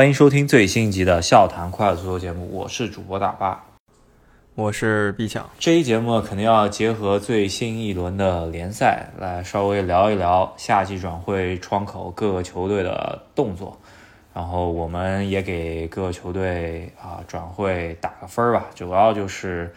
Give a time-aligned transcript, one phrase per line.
[0.00, 3.66] 欢迎收听最新一集的《笑谈快乐足球》节目，我是主播大巴，
[4.54, 5.50] 我是毕强。
[5.58, 13.78] 这一节目肯定要结合最新一轮的联赛来稍微聊一聊夏季转会窗口各个球队的动作，
[14.32, 19.70] 然后我们也给各个球队啊转会打个分儿吧，主要就是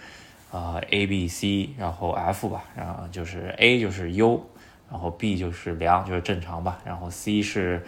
[0.54, 4.42] 啊 A、B、C，然后 F 吧，然后就是 A 就是优，
[4.90, 7.84] 然后 B 就是良，就是正常吧，然后 C 是。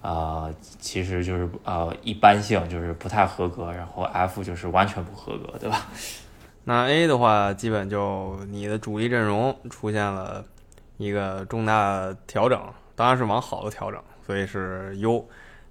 [0.00, 5.88] 啊，其实就是呃一般性，就是不太合格，然后 F 就是完全不合格，对吧？
[6.64, 10.44] 那 A 的话，基本就你的主力阵容出现了
[10.98, 12.62] 一个重大调整，
[12.94, 15.26] 当然是往好的调整，所以是优。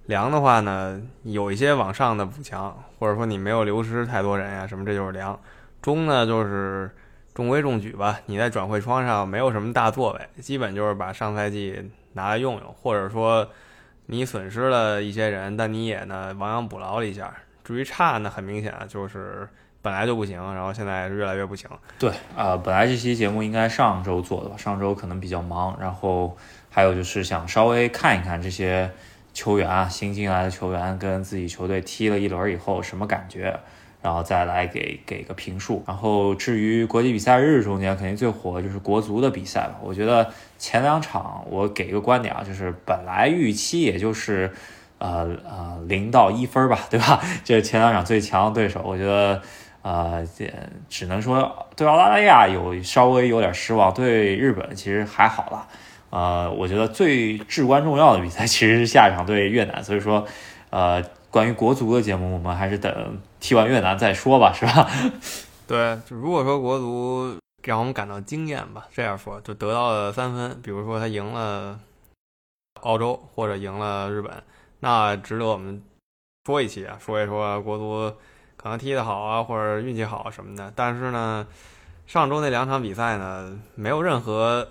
[0.06, 5.38] 良的话呢，有一些往上的补强，或者说你没有流失太多人呀什么，这就是良。
[5.80, 6.90] 中呢就是
[7.32, 13.48] 中规中矩吧，你在转会窗上没有什么大作为，基本就是把上赛季拿来用用，或者说。
[14.10, 17.30] 你损失了一些人，但你也呢亡羊补牢了一下。
[17.62, 19.46] 至于差呢，很明显就是
[19.82, 21.68] 本来就不行，然后现在越来越不行。
[21.98, 26.34] 对啊，本来这期节目应该上周做的吧，上周可能比较忙，然后
[26.70, 28.90] 还有就是想稍微看一看这些
[29.34, 33.60] 球员啊，新进来的球员跟自己球队踢了一轮以后什么感觉。
[34.00, 35.82] 然后再来给给个评述。
[35.86, 39.74] 然后至于国际比赛日中间肯定最火的就是国足的比赛吧。
[39.82, 44.50] 我觉得前两场我给一个观点啊，就是本来预期也就是
[44.98, 47.20] 呃呃零到一分吧，对吧？
[47.44, 49.42] 这前两场最强的对手，我觉得
[49.82, 50.26] 呃
[50.88, 55.68] 只能说对澳大利亚有稍微有点失望，对日本其实还好了。
[56.10, 60.26] 呃，我觉得最至关重要的比赛其实是下一场对越南，所以说
[60.70, 61.02] 呃。
[61.30, 64.88] 关于国足的节目，我们还是等踢完越南再说吧，是吧？
[65.66, 71.78] 对，就如果说国足让我们感到惊艳吧，这样说就得到了三分，比如说他赢了
[72.80, 74.42] 澳洲或者赢了日本，
[74.80, 75.82] 那值得我们
[76.46, 78.16] 说一期啊，说一说国足
[78.56, 80.72] 可能踢得好啊，或者运气好什么的。
[80.74, 81.46] 但是呢，
[82.06, 84.68] 上周那两场比赛呢，没有任何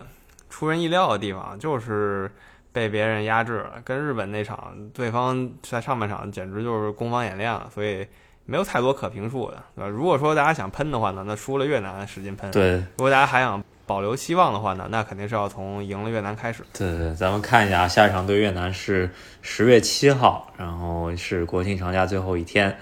[0.50, 2.32] 出人意料的地方，就是。
[2.74, 8.08] 被别人压制了，跟日本那场，对方在上半场简直就是攻防演练了，所以
[8.48, 9.88] 没有太多可评述的，对吧？
[9.88, 16.64] 如果说大家想喷的话呢，那输了越南使劲喷；对，如果大家还想保留希望的话呢，那肯定是要从赢了越南开始。
[16.72, 19.10] 对对，咱们看一下下一场对越南是
[19.42, 22.78] 十月七号，然后是国庆长假最后一天，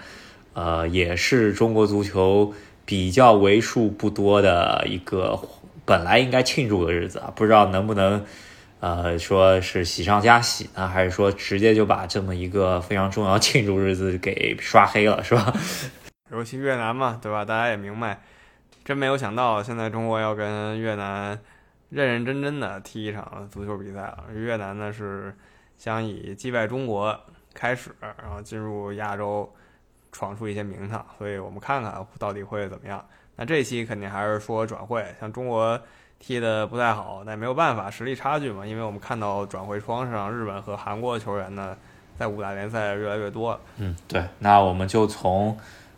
[0.54, 2.54] 呃，也是中国足球
[2.84, 5.36] 比较为数不多的一个
[5.84, 8.24] 本来应该庆祝的日子啊，不知道能不能。
[8.86, 15.52] 呃，说是喜上加喜呢，还是说直接就把这么一个非常重要庆祝日子给刷黑了，是吧？
[16.30, 17.44] 尤其越南嘛，对吧？
[17.44, 18.20] 大家也明白，
[18.84, 21.36] 真没有想到现在中国要跟越南
[21.90, 24.26] 认认真真的踢一场足球比赛了。
[24.32, 25.34] 越南呢是
[25.76, 27.18] 想以击败中国
[27.54, 29.52] 开始，然后进入亚洲，
[30.12, 31.04] 闯出一些名堂。
[31.18, 33.04] 所以我们看看到底会怎么样。
[33.34, 35.80] 那这期肯定还是说转会，像中国。
[36.18, 38.66] 踢的不太好，但没有办法，实力差距嘛。
[38.66, 41.76] 因为我们看到转会窗上，日本和韩国的球员呢，
[42.18, 43.60] 在五大联赛越来越多。
[43.76, 44.24] 嗯，对。
[44.40, 45.56] 那我们就从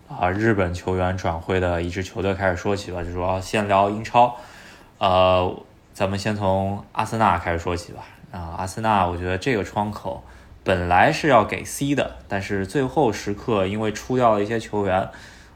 [0.08, 4.36] 啊日本球员转会的一支球队开始说起吧，就说先聊英超。
[4.98, 5.56] 呃，
[5.94, 8.04] 咱们先从阿森纳开始说起吧。
[8.30, 10.22] 啊，阿森纳，我觉得这个窗口
[10.62, 15.08] 本来是要给 C 的，但是最后时刻因为出掉了一些球员，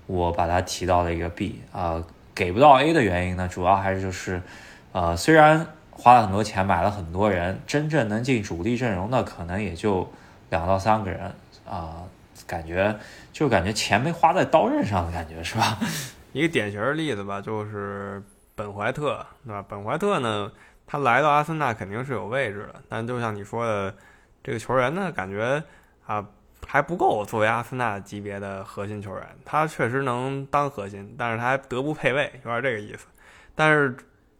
[0.06, 2.02] 我把它提到了一个 B 啊。
[2.42, 4.42] 给不到 A 的原因呢，主要还是就是，
[4.90, 10.10] 呃，虽然花了很多钱买了很多人，真正能进主力阵容的可能也就
[10.50, 11.32] 两到三个人
[11.64, 12.02] 啊，
[12.44, 12.98] 感觉
[13.32, 15.78] 就感觉钱没花在刀刃上的感觉是吧？
[16.34, 18.20] 一个典型的例子吧，就是
[18.56, 19.64] 本怀特，对吧？
[19.68, 20.50] 本怀特呢，
[20.84, 23.94] 他来到阿森纳肯定是有位置的，但就像你说的，
[24.42, 25.62] 这个球员呢，感觉
[26.06, 26.26] 啊。
[26.66, 33.06] 还不够作为阿森纳级别的核心球员，他确实能当核心，但是他还德不配位，有点这个意思。
[33.54, 33.94] 但是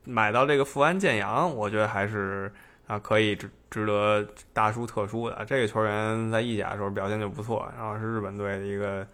[0.05, 2.51] 买到这个富安健洋，我觉得还是
[2.87, 5.45] 啊可以值值得大书特书的。
[5.45, 9.07] 这个球员在意甲的时候表现就不错，然后是日本队的一个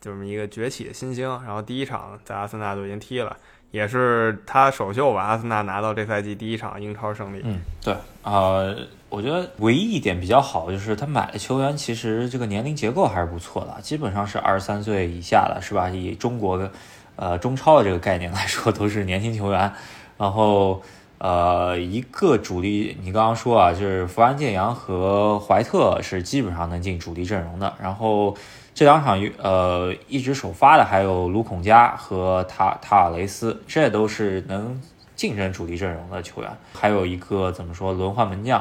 [0.00, 1.28] 这么一个崛起的新星。
[1.44, 3.36] 然后第一场在阿森纳就已经踢了，
[3.70, 7.40] 也是他首秀把阿森纳拿到这赛季第一场英超胜利。
[7.44, 8.62] 嗯，对啊。
[9.10, 15.88] 我觉得唯一一点比较好就是他买的球员其实这个年龄结构还是不错的，基本上是二十三岁以下的，是吧？
[15.88, 16.70] 以中国的
[17.16, 19.72] 呃中超的这个概念来说，都是年轻球员。
[20.18, 20.82] 然后
[21.16, 27.72] 呃，一个主力，你刚刚说啊，就是福安建洋和怀特是基本上能进主力阵容的。
[27.80, 28.36] 然后
[28.78, 34.80] 这两场呃一直首发的还有卢孔加和塔塔尔雷斯，这都是能
[35.16, 36.50] 竞争主力阵容的球员。
[36.74, 38.60] 还有一个怎么说轮换门将？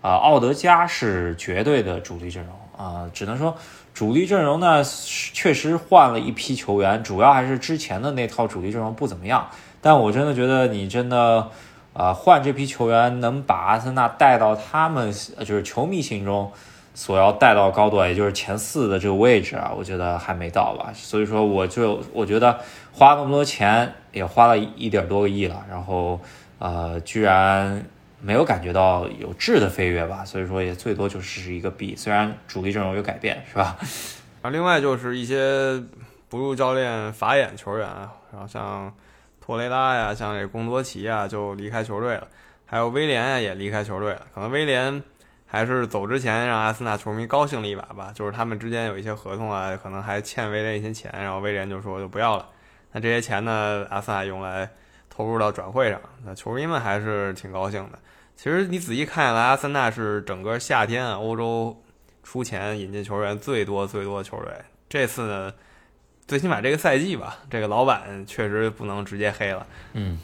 [0.00, 3.54] 啊，奥德加是绝对的主力阵容啊，只能说
[3.92, 4.82] 主力阵容呢
[5.34, 9.50] 确实换了一批球员，主要还是之前的那套主力阵容不怎么样。
[9.82, 11.50] 但我真的觉得你真的
[11.92, 16.50] 啊换这批球员能把阿森纳带到他们就是球迷心中
[16.98, 20.90] 所要带到高度，也就是前四的这个位置啊，我觉得还没到吧。
[20.92, 22.58] 所以说我就我觉得
[22.90, 26.20] 花那么多钱也花了一点多个亿了，然后
[26.58, 27.84] 呃居然。
[28.20, 31.94] 没有感觉到有质的飞跃吧，所以说也最多就是一个 B。
[31.94, 33.78] 虽然主力阵容有改变，是吧？
[34.42, 35.80] 啊，另外就是一些
[36.28, 37.86] 不入教练法眼球员，
[38.32, 38.92] 然后像
[39.40, 42.26] 托雷拉呀，像这贡多齐啊，就离开球队了。
[42.66, 44.22] 还有威廉呀，也离开球队了。
[44.34, 45.00] 可能威廉
[45.50, 52.46] 还是走之前让阿森纳球迷高兴了一把吧，就是他们之间有一些合同啊，可能还欠威廉一些钱，然后威廉就说就不要了。
[52.92, 54.68] 那这些钱呢，阿森纳用来
[55.08, 57.98] 投入到转会上，那球迷们还是挺高兴的。
[58.36, 61.82] 其实你仔细看下来，阿森纳是整个夏天啊，欧洲
[62.22, 64.52] 出钱引进球员最多最多的球队。
[64.88, 65.52] 这次呢，
[66.26, 69.66] 最起码这个赛季吧，这个老板确实不能直接黑了。
[69.94, 70.18] 嗯，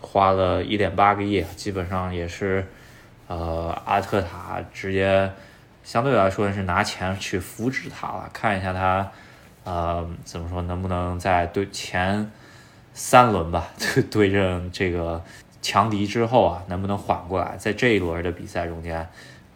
[0.00, 2.66] 花了一点八个亿，基本上也是，
[3.28, 5.30] 呃，阿特塔直接
[5.84, 8.28] 相对来说是拿钱去扶植他了。
[8.32, 9.08] 看一下他，
[9.64, 12.28] 呃，怎么说，能不能在对前
[12.92, 13.68] 三轮吧，
[14.10, 15.22] 对阵这个。
[15.60, 17.56] 强敌之后啊，能不能缓过来？
[17.58, 19.06] 在这一轮的比赛中间，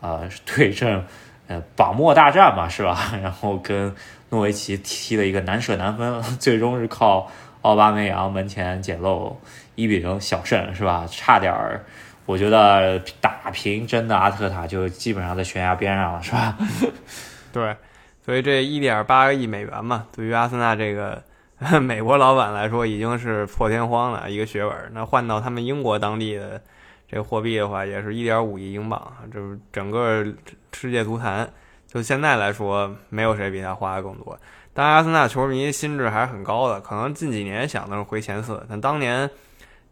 [0.00, 1.06] 呃，对阵
[1.46, 3.12] 呃榜末大战嘛，是吧？
[3.22, 3.94] 然后跟
[4.30, 7.30] 诺维奇踢了一个难舍难分， 最终是靠
[7.62, 9.40] 奥巴梅扬门前捡漏
[9.76, 11.06] 一比零小胜，是吧？
[11.08, 11.84] 差点儿，
[12.26, 16.56] 我觉得打平真的阿特塔就基本上在悬崖边上了，是吧？
[17.52, 17.76] 对，
[18.24, 21.22] 所以这一点八个亿美元嘛，对于阿森纳这个。
[21.80, 26.60] 美国老板来说已经是破天荒了一个血本，那换到他们英国当地的
[27.08, 29.00] 这货币的话，也是一点五亿英镑，
[29.32, 30.26] 就是整个
[30.72, 31.48] 世界足坛
[31.86, 34.36] 就现在来说，没有谁比他花的更多。
[34.74, 39.30] 当然，阿森纳球迷心智还是很高的，可能近几年想的是回前四，但当年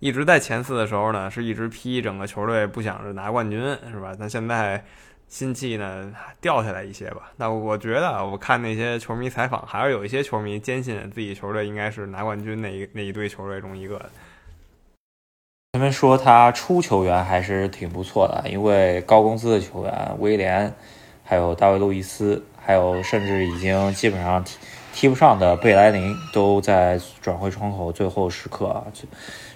[0.01, 3.61] 一直在前四的时候呢，是一直批整个球队不想着拿冠军，
[3.91, 4.13] 是吧？
[4.19, 4.85] 但现在。
[5.31, 7.31] 心气呢掉下来一些吧。
[7.37, 14.11] 那我觉得，我看那些球迷采访，还是有一些球迷坚信自己球队应该是拿冠军那一那一堆球队中一个。
[15.73, 20.75] 前面说他出球员还是挺不错的，因为高工资的球员威廉，
[21.23, 24.59] 还有大卫路易斯，还有甚至已经基本上踢
[24.93, 28.85] 踢不上的贝莱林，都在转会窗口最后时刻啊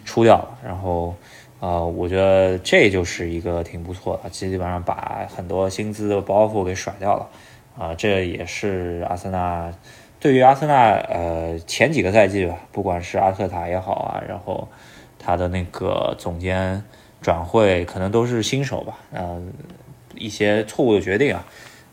[0.05, 1.15] 出掉了，然后。
[1.61, 7.27] 啊，我觉得这就是一个挺不错的，基本上把很多薪资的包袱给甩掉了。
[7.79, 9.73] 啊，这也是阿森纳
[10.21, 14.69] 对于阿森纳呃前几个赛季吧，不管是阿特塔也好啊，然后
[15.19, 16.85] 他的那个总监
[17.23, 19.51] 转会可能都是新手吧，嗯，
[20.15, 21.45] 一些错误的决定啊，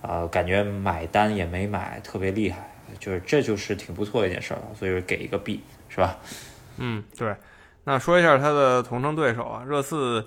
[0.02, 2.58] 啊，感觉买单也没买特别厉害，
[3.00, 6.18] 就是这就是挺不错的一件事了，所以说给一个 B 是吧？
[6.75, 7.34] 嗯，对。
[7.83, 10.24] 那说一下他的同城对手啊，热刺，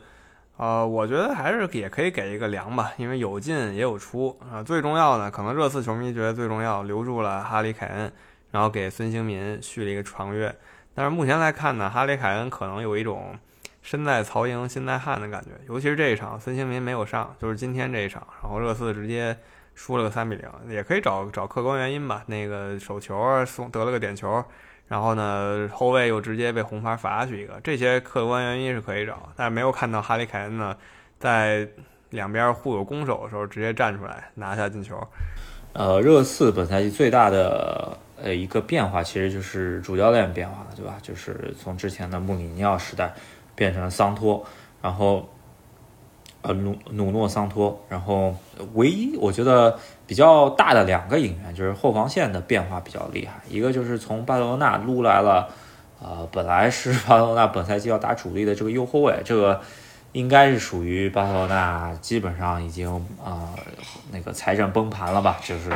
[0.57, 4.63] 呃，我觉得还是也可以给一个良吧，因为有进也有出啊。
[4.63, 8.13] 最重要的，可能热刺球迷觉得最重要，留住了哈里凯恩，
[8.51, 10.53] 然后给孙兴民续了一个长约。
[10.95, 13.39] 但是目前来看呢，哈里凯恩可能有一种
[13.83, 19.37] 身在曹营心在汉的感觉，尤其是这一场，孙兴民没有上，就是今天这一场，然后热刺直接
[19.75, 24.45] 输了个三比零，也可以找找客观原因吧，那个手球送得了个点球。
[24.87, 30.77] 然后呢，后卫又直接被红牌罚下去一个，这些客观原因是可以找，但是没有看到哈里凯恩呢，
[31.19, 31.67] 在
[32.11, 34.97] 两边互有攻守的时候直接站出来拿下进球。
[35.73, 40.97] 呃，热刺本赛季最大的呃一个变化其实就是主教练变化了，对吧？
[41.03, 43.13] 就是从之前的穆里尼奥时代
[43.55, 44.45] 变成了桑托，
[44.81, 45.29] 然后。
[46.47, 48.37] 呃，努努诺桑托，然后
[48.75, 55.49] 唯一我觉得比较大的两个引援就是后防线的变化比较厉害，一个就是从巴塞罗那撸来了，
[56.03, 59.59] 呃，本来是巴塞罗那本赛季要打主力的这个右后卫，这个
[60.15, 62.89] 应该是属于巴塞罗那基本上已经
[63.23, 63.51] 啊
[64.13, 65.71] 那个财政崩盘了吧，就是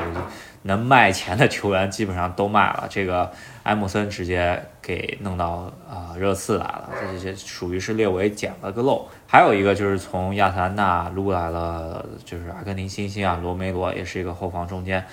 [0.62, 3.32] 能卖钱的球员基本上都卖了，这个
[3.64, 9.08] 埃姆森直接给弄到啊热刺来了，这些属于是列维捡了个漏。
[9.26, 15.04] 还有一个就是从亚特兰大撸来了，就是阿根廷新星啊，罗梅罗也是一个后防中间，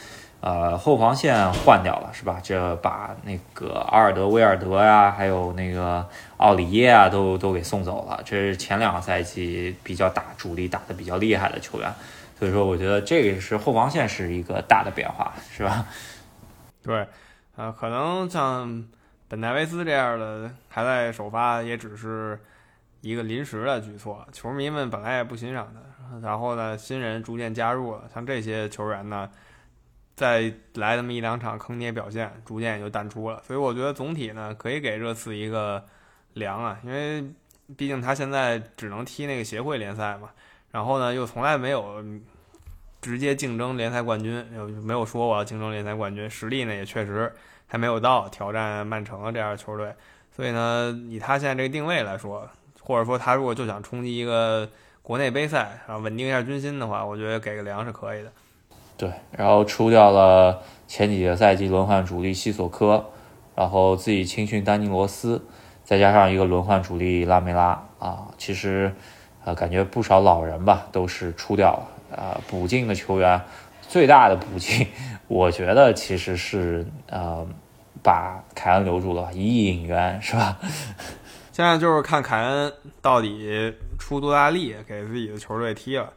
[0.42, 2.40] 呃，后防线换掉了是吧？
[2.44, 8.22] 这把那个阿尔德威尔德呀，还有那个奥里耶啊，都都给送走了。
[8.24, 11.92] 这是前两个赛季比较打主力打的比较厉害的球员，
[12.38, 15.86] 所以说我觉得这个是后防线是一个大的变化，是吧？
[16.84, 17.08] 对，
[17.56, 18.86] 呃，可能像
[19.28, 22.40] 本戴维斯这样的还在首发，也只是。
[23.02, 29.30] 一个临时的举措，球迷们本来也不欣赏他，然后呢，新人逐渐加入了，像这些球员呢，
[30.16, 33.42] 再来那么一两场坑爹表现，逐渐也就淡出了。
[33.46, 35.84] 所以我觉得总体呢，可以给热刺一个
[36.34, 37.22] 良啊，因为
[37.76, 40.30] 毕竟他现在只能踢那个协会联赛嘛，
[40.72, 42.04] 然后呢又从来没有
[43.02, 47.32] 直接竞争联赛冠军，又没有说我要竞争联赛冠军，实力呢也确实
[47.68, 49.94] 还没有到挑战曼城这样的球队。
[50.36, 52.50] 所以呢，以他现在这个定位来说，
[52.82, 54.70] 或者说他如果就想冲击一个
[55.02, 58.32] 国内杯赛，然后稳定一下军心的话，我觉得给个良是可以的。
[58.98, 63.06] 对，然后出掉了前几个赛季轮换主力西索科，
[63.56, 65.46] 然后自己青训丹尼罗斯，
[65.84, 68.94] 再加上一个轮换主力拉梅拉啊，其实
[69.44, 73.42] 呃感觉不少老人吧都是出掉了啊，补进的球员
[73.82, 74.88] 最大的补进，
[75.28, 77.48] 我觉得其实是呃。
[78.04, 80.60] 把凯恩留住了，一亿引援是吧？
[81.52, 82.72] 现在就是看凯恩
[83.02, 86.14] 到底出多大力给自己的球队踢了。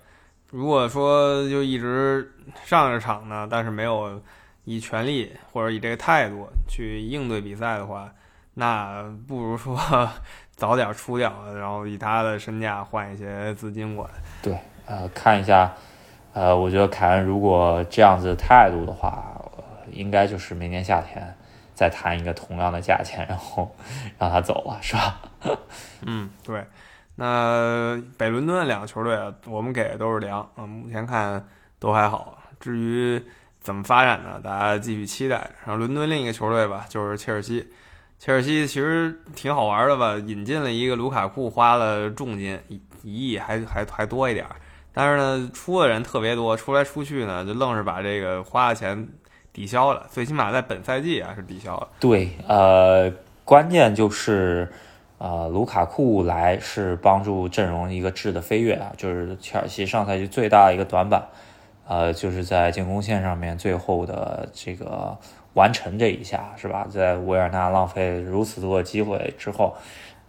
[0.51, 2.33] 如果说就一直
[2.65, 4.21] 上着场呢，但是没有
[4.65, 8.11] 以全力或者以这个态度去应对比赛的话，
[8.55, 9.79] 那不如说
[10.57, 14.11] 早点出掉，然后以他的身价换一些资金过来。
[14.43, 15.73] 对，呃，看一下，
[16.33, 19.41] 呃，我觉得凯恩如果这样子态度的话，
[19.93, 21.35] 应该就是明年夏天。
[21.75, 23.73] 再谈一个同样的价钱，然后
[24.19, 25.21] 让他走了，是吧？
[26.03, 26.65] 嗯，对。
[27.21, 31.45] 那北伦敦两个球队，我们给的都是良，嗯，目前看
[31.81, 32.39] 都还好。
[32.61, 33.21] 至于
[33.61, 34.41] 怎么发展呢？
[34.41, 35.51] 大家继续期待。
[35.67, 37.67] 然后伦敦另一个球队吧，就是切尔西。
[38.21, 44.47] 切尔西其实挺好玩的吧，引进了一个卢卡库，花了重金一亿，还还还多一点。
[44.93, 49.09] 但是呢，出的人特别多，出来出去呢，就愣是把这个花的钱。
[49.51, 51.89] 抵消了，最起码在本赛季啊是抵消了。
[51.99, 53.13] 对，呃，
[53.45, 54.71] 关键就是，
[55.19, 61.29] 呃，卢卡库来是帮助阵容一个质的飞跃啊，就是切尔西上赛季最大的一个短板，
[61.87, 65.17] 呃，就是在进攻线上面最后的这个
[65.55, 66.87] 完成这一下是吧？
[66.89, 69.77] 在维尔纳浪费如此多的机会之后，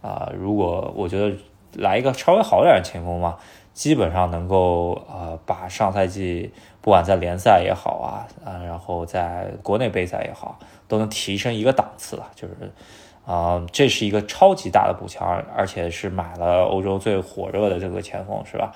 [0.02, 1.36] 啊，如果我觉得
[1.74, 3.36] 来一个稍微好点的前锋嘛，
[3.72, 6.52] 基本上能够呃把上赛季。
[6.82, 12.30] 不管在联赛也好啊，啊，然后在国内杯赛也好，都能提升一个档次了。
[12.34, 12.54] 就是，
[13.30, 18.72] 啊，这是一个超级大的补强，而且是买了欧洲最火热的这个前锋，是吧？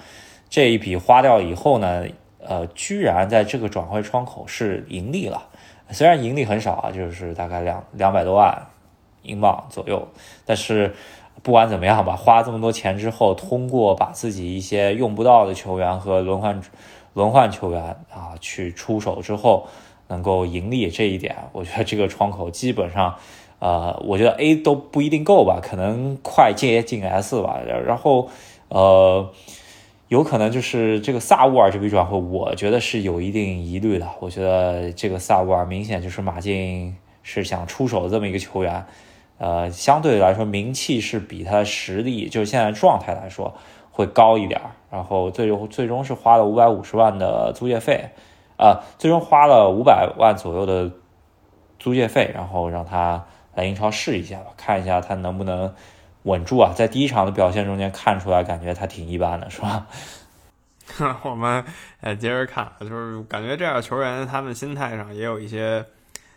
[0.49, 2.05] 这一笔花掉以后呢，
[2.39, 5.43] 呃，居然在这个转会窗口是盈利了，
[5.91, 8.67] 虽然盈利很少啊，就是大概两两百多万
[9.23, 10.07] 英镑左右，
[10.45, 10.95] 但是
[11.43, 16.63] 不管怎么样吧，花这么多钱之后，通过把自己一些用不到的球员和轮换。
[17.15, 17.81] 轮换球员
[18.13, 19.69] 啊，去出手之后
[20.09, 23.15] 能够盈利这一点，我觉得这个窗口基本上，
[23.65, 27.59] 呃，我觉得 A 都不一定够吧，可能快接近 S 吧。
[27.87, 28.29] 然后，
[28.69, 29.31] 呃，
[30.09, 34.07] 有可能就是这个萨乌尔这笔转会，我觉得是有一定疑虑的。
[34.21, 38.85] 我觉得这个萨乌尔明显就是马竞是想出手这么一个球员，
[39.39, 43.55] 呃，相对来说名气是比他实力，就是现在状态来说。
[43.97, 48.09] 会高一点，然后最终最终是花了五百五十万的租借费，
[48.59, 50.91] 啊，最终花了五百万左右的
[51.79, 55.75] 租借费，然后让他来英超试一下吧，看一下他能不能
[56.25, 56.73] 稳住啊。
[56.75, 59.87] 在第一场的表现中间看出来，感觉他挺一般的，是吧？
[61.23, 61.65] 我们
[62.01, 65.85] 呃接着看，就是感觉这样球员他们心态上也有一些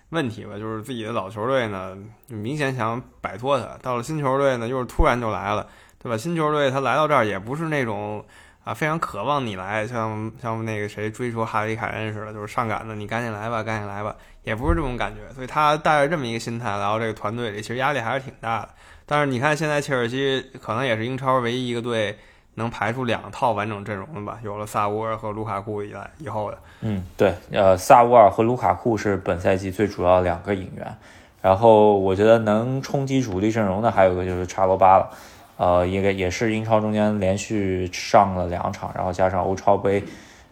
[0.09, 1.97] 问题吧，就是自己的老球队呢，
[2.27, 5.67] 明显想摆脱他，到了新球队呢，又是突然就来了。
[6.00, 6.15] 对吧？
[6.15, 8.24] 新球队他来到这儿也不是那种
[8.67, 15.33] 啊非常渴望你来，像像那个谁追求哈利凯恩似的，就是上赶的，你赶紧来吧，赶紧来吧，也不是这种感觉。
[15.33, 18.69] 所以他带着这么一个心态来到这个团队里，其实压力还是挺大的。
[19.05, 22.17] 但是你看现在切尔西可能也是英超唯一一个队
[22.55, 24.38] 能排出两套完整阵容的吧？
[24.43, 26.57] 有了萨乌尔和卢卡库以来以后的。
[26.81, 30.97] 嗯，对，呃，萨乌尔和卢卡库是本赛季最主要两个引援。
[31.41, 35.09] 然后我觉得能冲击主力阵容的还有个就是查罗巴了。
[35.57, 40.03] 呃，应该也是英超中间连续上了两场，然后加上欧超杯，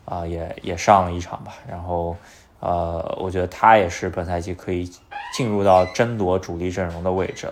[0.04, 1.54] 啊，也也上了一场吧。
[1.70, 2.16] 然后，
[2.60, 4.92] 呃，我觉得他也是本赛季可以
[5.36, 7.48] 进入到争夺主力阵容的位置。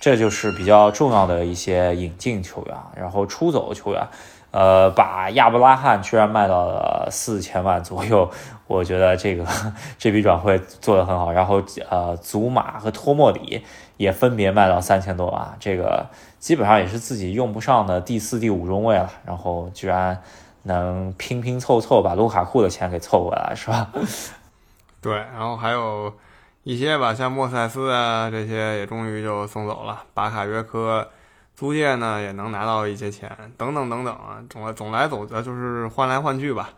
[0.00, 4.06] 这就是比较重要的一些引进球员，然后出走球员。
[4.54, 8.30] 呃，把亚布拉罕居然卖到了四千万左右，
[8.68, 9.44] 我觉得这个
[9.98, 11.32] 这笔转会做得很好。
[11.32, 13.64] 然后，呃，祖马和托莫里
[13.96, 16.06] 也分别卖到三千多万，这个。
[16.38, 20.22] 基本上也是自己用不上的第四、第五中卫了，然后居然
[20.64, 23.88] 能拼拼凑凑把卢卡库的钱给凑回来，是吧？
[25.00, 26.12] 对，然后还有
[26.62, 31.08] 一些吧，像莫塞斯啊这些也终于就送走了，巴卡约科
[31.54, 36.70] 租借呢也能拿到一些钱，等等等等啊，总来总来总的就是换来换去吧。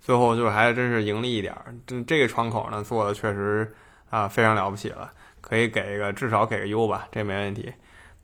[0.00, 1.74] 最后就还真是盈利一点儿。
[1.86, 3.72] 这这个窗口呢做的确实
[4.10, 5.10] 啊非常了不起了，
[5.40, 7.72] 可以给一个至少给个优吧，这没问题。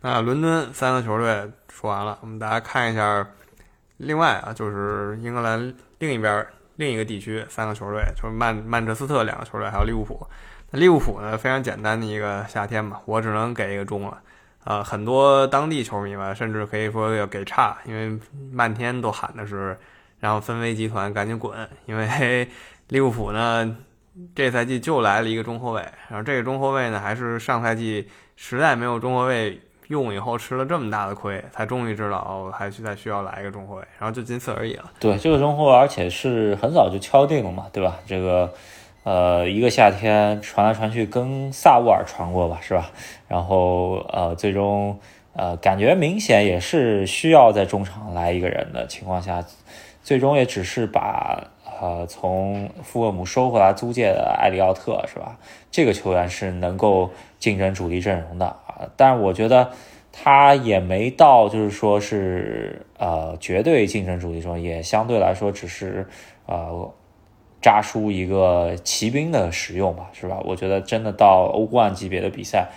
[0.03, 3.27] 那伦敦三个球队说完了，我们大家看一下，
[3.97, 10.27] 另外啊就是英格兰另一边另一个地区三个球队，就是曼曼彻斯特两个球队，还有利物浦。
[10.71, 14.21] 那利物浦呢非常简单的一个夏天嘛，我只能给一个中了。
[14.65, 18.19] 啊，很多当地球迷吧，甚至可以说要给差，因为
[18.53, 19.77] 漫天都喊的是
[20.19, 22.47] 让芬威集团赶紧滚，因为
[22.89, 23.77] 利物浦呢
[24.35, 34.85] 这赛季就来了一个中后卫，然后这个中后卫呢还是上赛季实在没有中后卫用以后吃了这么大的亏，才终于知道，还需再需要来一个中后卫，然后就仅此而已了。
[35.01, 37.97] 对，这个中后卫而且是很早就敲定了嘛，对吧？
[38.07, 38.53] 这个。
[39.03, 42.91] 呃，一个夏天传来传去，跟萨乌尔传过吧，是吧？
[43.29, 44.99] 然后呃，最终
[45.33, 49.43] 呃，感觉明显也是需要在中场来一个人的情况下，
[50.03, 51.43] 最终也只是把
[51.81, 55.39] 呃从富勒姆收回来租借的埃里奥特，是吧？
[55.71, 59.71] 这个球员是能够竞争主力阵容的啊，但我觉得
[60.13, 66.07] 他也没到就是说是呃绝对竞争主力中，也相对来说只是
[66.45, 66.93] 呃。
[67.61, 70.39] 扎输一个骑兵的使用吧，是吧？
[70.45, 72.69] 我觉得真的到欧冠级别的比赛，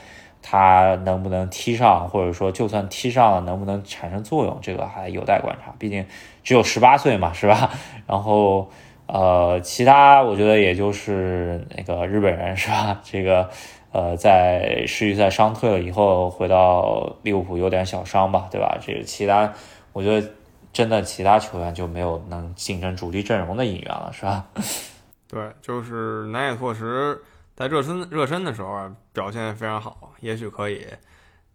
[0.41, 5.73] 他能不能踢上，或者说就算踢上了，能不能产生作用，这个还有待观察。
[5.79, 6.05] 毕竟
[6.43, 7.71] 只有十八岁嘛，是吧？
[8.05, 8.69] 然后
[9.07, 12.99] 呃，其他我觉得也就是那个日本人，是吧？
[13.03, 13.49] 这个
[13.93, 18.77] 呃，在世预赛伤退了以后，回到利物浦有点小伤吧，对吧？
[18.81, 19.53] 这个其他
[19.93, 20.27] 我觉得。
[20.73, 24.47] 真的，其他球员就没有能竞争主力阵容的引援了，是吧？
[25.29, 27.21] 对，就是南野拓实
[27.55, 30.85] 在热身热身的时候，表现非常好，也许可以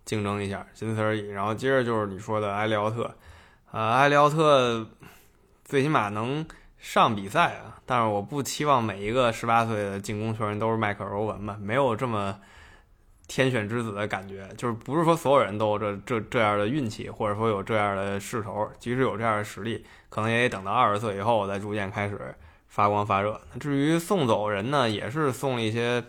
[0.05, 1.29] 竞争一下，仅此而已。
[1.29, 3.13] 然后接着就是你说的埃利奥特，
[3.73, 4.87] 呃，埃利奥特
[5.65, 6.47] 最起码能
[6.79, 12.39] 上比赛啊，但是我不期望每一个十八岁的进攻球员都是迈克尔·欧文吧，没有这么。
[13.29, 22.35] 天选之子的感觉，就是不是说所有人都这这这样的运气，或者说有这样的势头，即使有这样的实力，可能也得等到二十岁以后再逐渐开始
[22.69, 23.39] 发光发热。
[23.53, 26.03] 那至于送走人呢，也是送了一些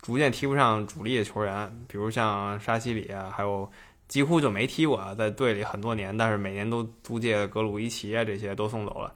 [0.00, 3.68] 逐渐踢不上主力的球员，比如像沙西里啊，还有
[4.06, 9.12] 几乎就没踢过啊，在队里很多年，但是每年都租借格鲁伊奇啊，这些都送走了。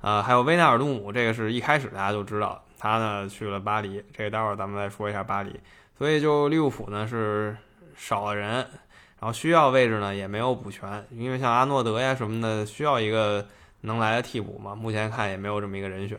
[0.00, 5.58] 呃，还有威纳尔杜姆，这个是一开始大家就知道，他呢去了巴黎，这个待会儿咱们再说一下巴黎。
[5.98, 7.56] 所以就利物浦呢是
[7.96, 13.46] 少了人，然后需要位置呢也没有补全，因为像阿诺德呀什么的需要一个
[13.80, 16.18] 能来的替补嘛，目前看也没有这么一个人选，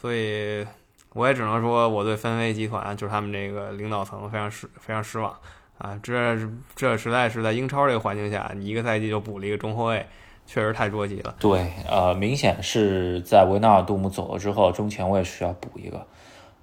[0.00, 0.66] 所以
[1.12, 5.30] 我也只能说我对芬威集团就是他们这个领导层非常失非常失望
[5.76, 6.38] 啊，这
[6.74, 10.06] 这实在是在英超这个环境下，你一个赛季就补了一个中后卫，
[10.46, 11.36] 确实太捉急了。
[11.38, 16.06] 对，呃，明显是在维纳尔杜姆走了之后，中前卫需要补一个。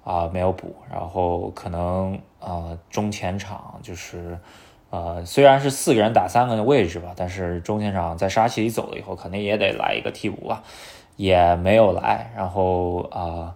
[0.04, 4.38] 啊，没有补，然后可能呃中前场就是，
[4.92, 10.64] 呃虽然是四个人打三个的位置吧，但是中前场在沙奇里走了以后，肯定也得来一个替补吧，
[11.16, 13.56] 也没有来，然后啊，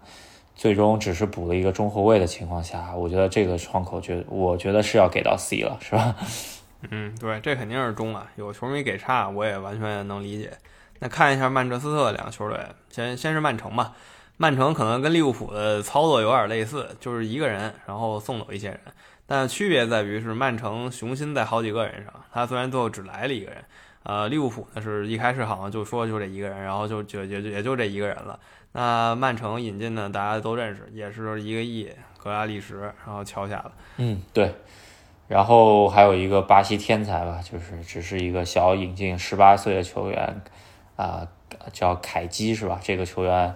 [0.56, 6.16] 最终只是补了一个中后卫的情况下，我觉得这个窗口觉，我觉得是要给到 C 了，是吧？
[6.90, 10.52] 嗯，对，这肯定是中啊，有球迷给差，我也完全能理解。
[11.00, 12.58] 那看一下曼彻斯特两个球队，
[12.90, 13.94] 先先是曼城吧。
[14.42, 18.80] 曼城可能跟利物浦的操作有点类似，就是一个人，然后送走一些人，
[19.28, 23.62] 但区别在于是曼城雄心在好几个人上，他虽然最后只来了一个人，
[24.04, 28.40] 呃，利物浦呢是一开始好像就说就这一个人，然后就就也就也就这一个人了。
[28.72, 33.74] 那曼城引进呢，大家都认识，也是一个亿格拉利什，然后敲下了。
[33.98, 34.56] 嗯，对。
[35.28, 40.42] 然后还有一个巴西天才吧，就是只是一个小引进，十八岁的球员，
[40.96, 41.28] 啊，
[41.74, 42.80] 叫凯基是吧？
[42.82, 43.54] 这个球员。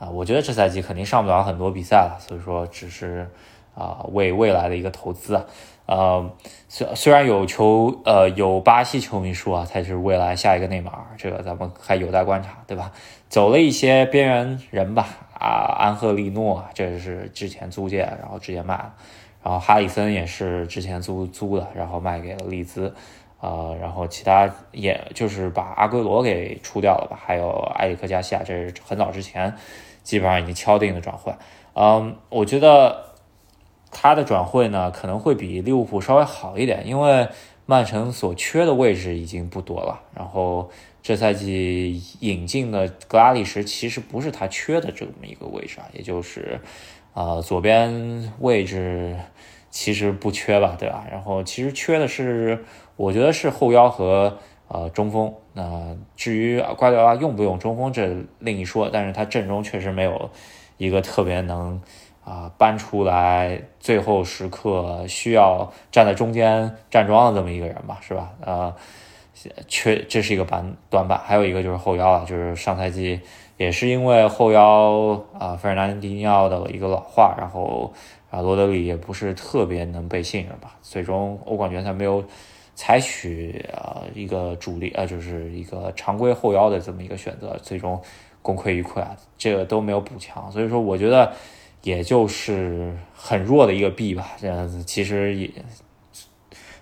[0.00, 3.28] 啊，我觉得这赛季肯定上不了很多比赛了，所以说只是
[3.74, 5.44] 啊为未来的一个投资啊。
[5.84, 6.30] 呃，
[6.68, 12.90] 虽虽然有球呃有巴西球迷说啊，他是未来下一个内马尔，这个咱们还有待观察，对吧？
[13.28, 15.06] 走了一些边缘人吧，
[15.38, 18.94] 啊，安赫利诺这是之前租借，然后直接卖了，
[19.42, 22.94] 然后哈里森也是之前租租的，然后卖给了利兹。
[23.40, 29.54] 啊，然后其他也就是把阿圭罗给出掉了吧，还有埃里克加西亚，这是很早之前。
[30.10, 31.32] 基本上已经敲定的转会，
[31.74, 33.14] 嗯，我觉得
[33.92, 37.28] 他的转会呢可能会比利物浦稍微好一点，因为
[37.64, 40.00] 曼城所缺的位置已经不多了。
[40.12, 40.68] 然后
[41.00, 46.60] 这赛季引进的格拉利什其实不是他缺的这么一个位置啊，也就是
[47.14, 49.16] 啊左边位置
[49.70, 51.06] 其实不缺吧，对吧？
[51.08, 52.64] 然后其实缺的是，
[52.96, 54.36] 我觉得是后腰和
[54.70, 55.30] 呃中锋。
[55.52, 58.88] 那至于瓜迪奥拉用不用中锋，这另一说。
[58.90, 60.30] 但是他阵中确实没有
[60.78, 61.82] 一个特别能
[62.24, 68.32] 啊搬出来，最后时刻需要站在中间站桩的这么一个人吧，是吧？
[68.40, 68.74] 呃，
[69.68, 71.18] 缺这是一个板短板。
[71.18, 73.20] 还有一个就是后腰啊，就是上赛季
[73.56, 77.92] 也是因为后腰啊费尔南迪尼奥的一个老化，然后。
[78.30, 80.76] 啊，罗德里也不是特别能被信任吧？
[80.82, 82.22] 最终欧冠决赛没有
[82.80, 88.00] 采取啊一个主力啊，就是一个常规后腰的这么一个选择，最终
[88.40, 91.30] 功亏一篑啊，这个都没有补强，所以说我觉得
[91.82, 94.30] 也就是很弱的一个 B 吧。
[94.38, 95.52] 这样子其实也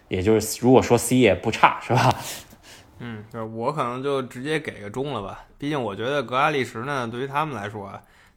[0.07, 2.15] 也就是如果说 C 也不差，是吧？
[3.01, 5.47] 嗯，就是我可能就直接给个中了吧。
[5.59, 7.91] 毕竟我觉得格拉利什呢，对于他们来说，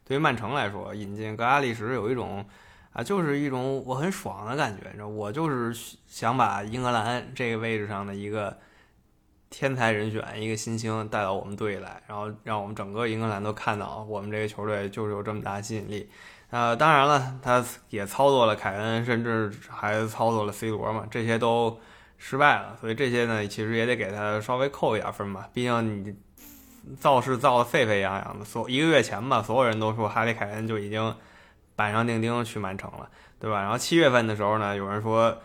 [0.04, 2.44] 对于曼城来说，引进格拉利什有一种。
[2.92, 8.54] 啊，就是一种我很爽的感觉，你知道，我就是想把英格兰这个位置上的一个
[9.48, 16.06] 天才人选，一个新星带到我们队来，然后让我们整个英格兰都看到我们这个球队就是有这么大吸引力。
[16.50, 21.80] 呃，当然了，他也操作了凯恩，甚至还操作了 C 罗嘛，这些都
[22.18, 25.48] 失败了，所以这些呢，其实也得给他稍微扣一点分吧。
[25.54, 26.14] 毕竟你
[27.00, 31.14] 造势造的沸沸扬扬的，所一个月前吧，所有人都说哈利凯恩就已经。
[31.76, 33.08] 板上钉钉去曼城了，
[33.40, 33.60] 对吧？
[33.62, 35.36] 然后七月份的时候呢，有人说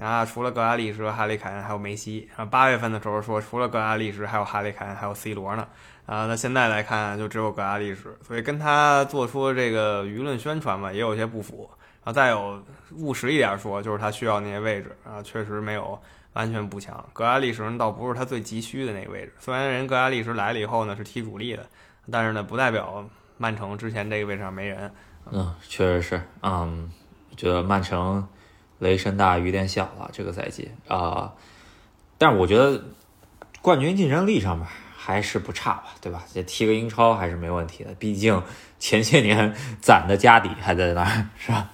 [0.00, 2.28] 啊，除了格拉利什、哈里凯恩还有梅西。
[2.36, 5.66] 然后八月份的时候说，除了格拉利什还有哈里凯恩还有 C 罗呢。
[6.06, 11.70] 啊，那现在来看就只有格拉利什，所以跟他做出这个舆论宣传吧，也有些不符。
[12.04, 15.98] 然后再有务实一点说，就是他需要那些位置啊，确实没有
[16.34, 17.02] 完全补强。
[17.14, 21.64] 格拉利什倒不是他最急需的那个位置，虽然人格拉利什来了以后呢是踢主力的，
[22.10, 23.02] 但是呢不代表
[23.38, 24.92] 曼城之前这个位置上没人。
[25.30, 26.90] 嗯，确实是，嗯，
[27.36, 28.26] 觉得曼城
[28.78, 31.32] 雷声大雨点小了这个赛季啊，
[32.18, 32.82] 但是我觉得
[33.62, 36.22] 冠军竞争力上面还是不差吧，对吧？
[36.32, 38.42] 这踢个英超还是没问题的，毕竟
[38.78, 41.70] 前些年攒的家底还在那儿，是吧？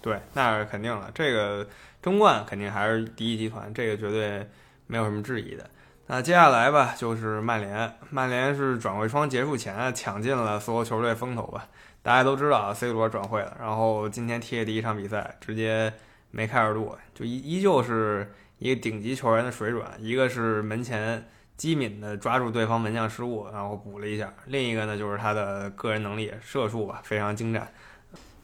[0.00, 1.66] 对，那是肯定了，这个
[2.02, 4.48] 争冠肯定还是第一集团，这个绝对
[4.86, 5.68] 没有什么质疑的。
[6.06, 11.66] 那接下来吧，就是曼联，曼联是转会窗结束前抢尽了所有球队风头吧。
[12.04, 15.90] 大家都知道啊，C 罗转会了，然后今天踢的第一场比赛直接
[16.30, 19.82] 梅开二度，就依依旧是一个顶级球员的水准。
[19.98, 27.66] 一个是门前机敏的抓住对方门将失误，然后补了一下；另一个呢，就是他的个人能力，射术吧非常精湛。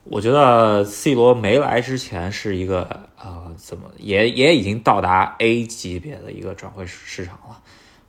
[0.04, 2.88] 我觉得 C 罗没来之前是一个
[3.22, 7.60] 呃，怎么也也已经到达 A 级别的一个转会市场了，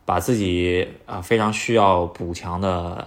[0.05, 3.05] 把自己啊非常需要补强的。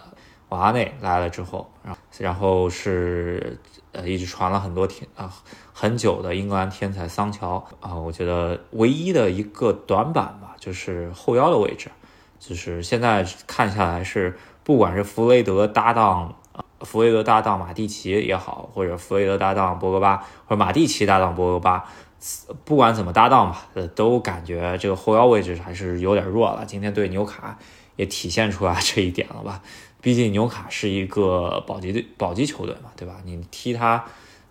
[0.54, 3.58] 瓦内来了之后，然后然后是
[3.92, 5.32] 呃一直传了很多天啊
[5.72, 11.90] 很久的英格兰天才桑乔啊，我觉得唯一的一个短板吧，就是后腰的位置，
[12.38, 16.34] 就是现在看下来是不管是弗雷德搭档
[16.80, 21.84] 弗雷德搭档马蒂奇也好，或者弗雷德搭档博格巴，或者马蒂奇搭档博格巴，
[22.64, 26.64] 不管怎么搭档吧，都感觉这个后腰位置还是有点弱了。
[26.64, 27.58] 今天对纽卡
[27.96, 29.60] 也体现出来这一点了吧。
[30.04, 33.22] 毕竟纽卡是一个保级队、保级球队嘛，对吧？
[33.24, 34.04] 你踢他，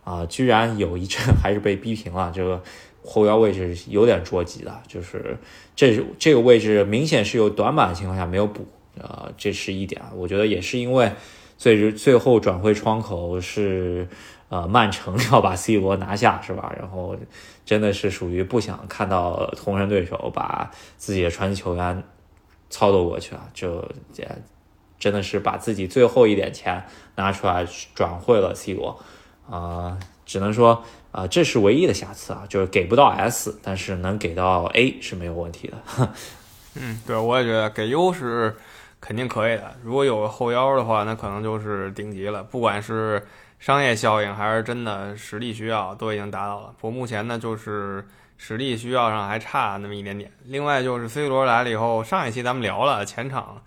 [0.04, 2.32] 啊，居然有一阵 还是被逼平了。
[2.34, 2.60] 这个
[3.06, 5.38] 后腰位置有点捉急的，就是
[5.76, 8.66] 这这个位置明显是有短板的情况下没有补，
[9.00, 10.02] 啊，这是一点。
[10.16, 11.12] 我觉得也是因为
[11.56, 14.08] 最最后转会窗口是
[14.50, 16.74] 呃曼城要把 C 罗拿下，是吧？
[16.80, 17.16] 然后
[17.64, 22.04] 真的是属于不想看到同城对手把自己的传奇球员
[22.72, 24.28] 操作过去啊，就这。
[25.04, 26.82] 真的是把自己最后一点钱
[27.16, 28.98] 拿出来转会了 C 罗，
[29.50, 36.10] 啊，只能说啊，这是唯一的瑕疵啊，就是给不到 S，但是能给到 A 是没有问题的。
[36.76, 38.56] 嗯，对，我也觉得给 U 是
[39.02, 39.76] 肯定可以的。
[39.84, 42.42] 如果有个后腰的话，那可能就是顶级了。
[42.42, 43.28] 不管是
[43.60, 46.74] 商业效应还是真的实力需要，都已经达到了。
[46.80, 50.32] 不过目前呢，就是实力需要上还差那么一点点。
[50.46, 53.62] 另外就是 C 罗来了以后，上一期咱们聊了前场。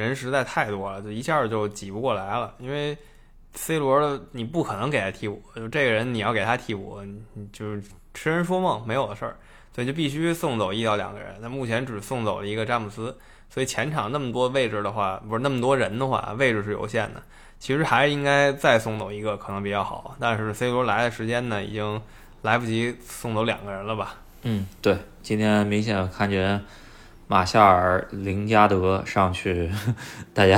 [0.00, 2.54] 人实在太多了，就一下就挤不过来了。
[2.58, 2.96] 因为
[3.54, 7.00] C 罗的你不可能给他替补，就这个人你要给他替补，
[7.34, 7.82] 你就是
[8.14, 9.36] 痴人说梦，没有的事儿。
[9.74, 11.36] 所以就必须送走一到两个人。
[11.40, 13.16] 那目前只送走了一个詹姆斯，
[13.48, 17.22] 所以前场那么多位置的话，不是那么多人的话，位置是有限的。
[17.60, 20.16] 其实还是应该再送走一个可能比较好。
[20.18, 22.02] 但是 C 罗来的时间呢，已经
[22.42, 24.16] 来不及送走两个人了吧？
[24.42, 26.60] 嗯，对，今天明显看觉。
[27.28, 29.70] 马夏尔、林加德上去，
[30.32, 30.56] 大家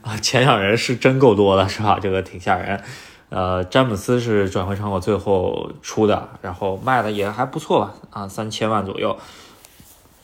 [0.00, 1.98] 啊，前两人是真够多的，是吧？
[2.00, 2.80] 这个挺吓人。
[3.28, 7.94] 呃，詹姆斯是转会窗口最后出的，然后卖的也还不错吧？
[8.10, 9.18] 啊，三千万左右。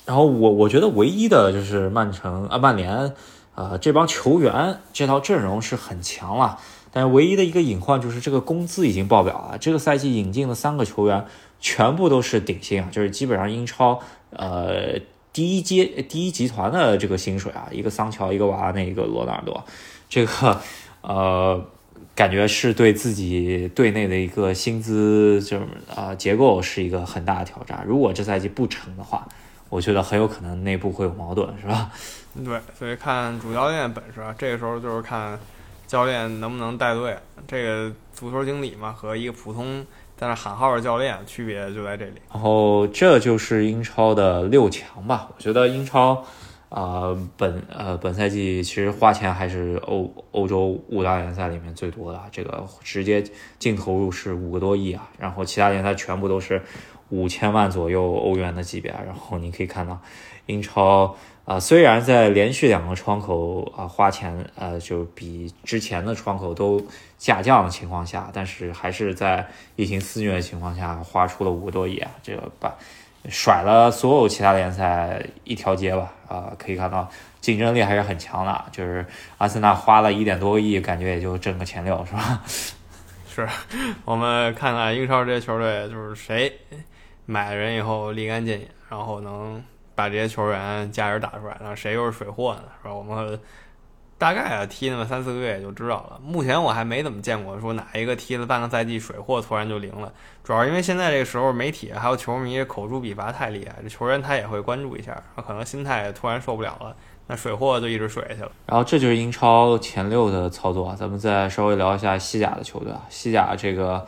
[0.07, 3.12] 然后我我觉得唯一的就是曼城，曼联，
[3.55, 6.59] 呃，这帮球员这套阵容是很强了，
[6.90, 9.59] 但是唯一的一个隐患就是这个工资已经爆表了。
[9.59, 11.26] 这个赛季引进的三个球员
[11.61, 14.00] 全部都是顶薪啊，就是基本上英超
[14.31, 14.98] 呃
[15.33, 19.64] 第一阶第一集团的这个薪水啊，一个桑乔，一个瓦拉内，一个罗纳尔多，
[20.09, 20.61] 这个
[21.01, 21.64] 呃
[22.14, 27.83] 感觉是对自己队内的一个薪资就是啊结构是一个很大的挑战。
[27.87, 29.27] 如果这赛季不成的话，
[29.71, 31.90] 我觉得很有可能内部会有矛盾，是吧？
[32.45, 35.38] 对，所以看主教练本事啊，这个时候就是看
[35.87, 37.16] 教练能不能带队。
[37.47, 39.85] 这个足球经理嘛，和一个普通
[40.22, 42.12] 但是喊号的教练区别就在这里。
[42.32, 45.28] 然后这就是英超的六强吧。
[45.37, 46.24] 我觉得英超
[46.68, 53.24] 啊，本呃本赛季其实花钱还是欧欧洲五大联赛里面最多的，这个直接
[53.58, 55.11] 净投入是五个多亿啊。
[55.18, 56.62] 然后其他联赛全部都是。
[57.11, 60.00] 五千万左右欧元的级别，然后你可以看到，
[60.46, 66.81] 英超啊，虽然在连续两个窗口啊花钱呃就比之前的窗口都
[67.18, 72.72] 下降的情况下，但是还是在疫情肆虐的情况下花出了五个多亿啊，这个把
[73.28, 79.05] 甩了所有其他联赛一条街吧啊，可以看到竞争力还是很强的，就是
[79.38, 82.40] 阿森纳花了一点多个亿，感觉也就挣个前六是吧？
[83.35, 83.48] 是
[84.05, 86.52] 我们看看英超这些球队就是谁。
[87.24, 89.62] 买了人以后立竿见影，然后能
[90.02, 92.62] 把这些球员价值打出来，那谁又是水货呢？
[92.82, 92.92] 是吧？
[92.92, 93.38] 我们
[94.18, 96.20] 大概啊踢那么三四个月就知道了。
[96.20, 100.12] 目前我还没怎么见过说哪一个踢了半个赛季水货突然就灵了。
[100.42, 106.96] 主要因为现在这个时候媒体还有球迷口诛笔伐太厉害，这球员他也会关注一下，他可能心态突然受不了了，
[107.28, 108.50] 那水货就一直水下去了。
[108.66, 114.04] 然后这就是英超前六的操作啊，咱们再稍微聊一下西甲的球队啊，西甲这个。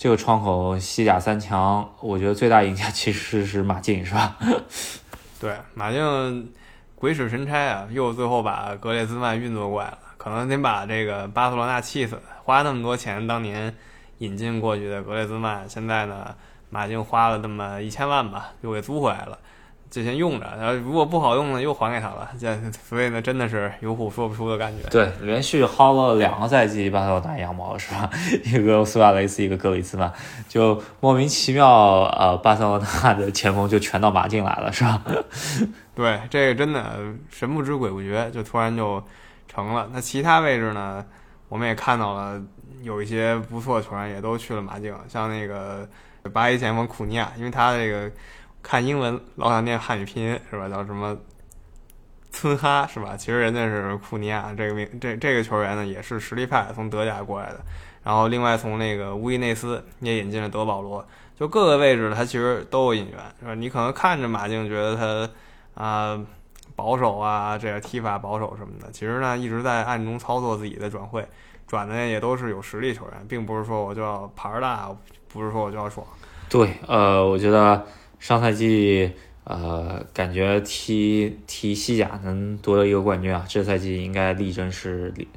[0.00, 4.36] 这个窗口西甲三强，我觉得最大赢家其实是马竞，是吧？
[5.40, 6.52] 对，马竞
[6.94, 12.20] 鬼使神差啊，又最后把格列兹曼运作过来了，可能得把这个巴塞罗那气死。
[12.42, 13.72] 花那么多钱，当年
[14.18, 16.34] 引进过去的格列兹曼，现在呢，
[16.70, 19.38] 马竞花了那么一千万吧，又给租回来了。
[19.90, 22.28] 就先用着，然后如果不好用呢，又还给他了。
[22.38, 24.86] 这所以呢，真的是有苦说不出的感觉。
[24.90, 28.10] 对，连续薅了两个赛季巴塞罗那羊毛是吧？
[28.44, 30.12] 一个苏亚雷斯，一个格里兹曼，
[30.46, 31.66] 就莫名其妙，
[32.18, 35.02] 呃，巴塞罗那的前锋就全到马竞来了是吧？
[35.96, 36.84] 对，这个真的
[37.30, 39.02] 神不知鬼不觉，就突然就
[39.48, 39.88] 成了。
[39.92, 41.02] 那其他位置呢，
[41.48, 42.38] 我们也看到了
[42.82, 45.88] 有一些不错的球员也都去了马竞，像那个
[46.32, 48.10] 巴西前锋库尼亚，因为他这个。
[48.68, 50.68] 看英文老想念汉语拼音是吧？
[50.68, 51.16] 叫什么
[52.30, 53.16] 村哈是吧？
[53.16, 57.60] 其实人家是库尼亚这个名，这这个球员呢也是实力派，从德甲过来的。
[58.04, 61.02] 然后另外从那个乌伊内斯也引进了德保罗，
[61.34, 63.54] 就各个位置他其实都有引援是吧？
[63.54, 66.20] 你可能看着马竞觉得他啊
[66.76, 71.26] 保守啊，这个踢法保守什么的，其实呢一直在暗中操作自己的转会，
[71.66, 74.90] 转的也都是有实力球员，并不是说我就要牌大，
[75.32, 76.06] 不是说我就要爽。
[76.50, 77.82] 对，呃，我觉得。
[78.18, 79.12] 上赛季，
[79.44, 85.28] 呃，感觉踢踢西甲能夺得一个冠军啊，这赛季应该力争是力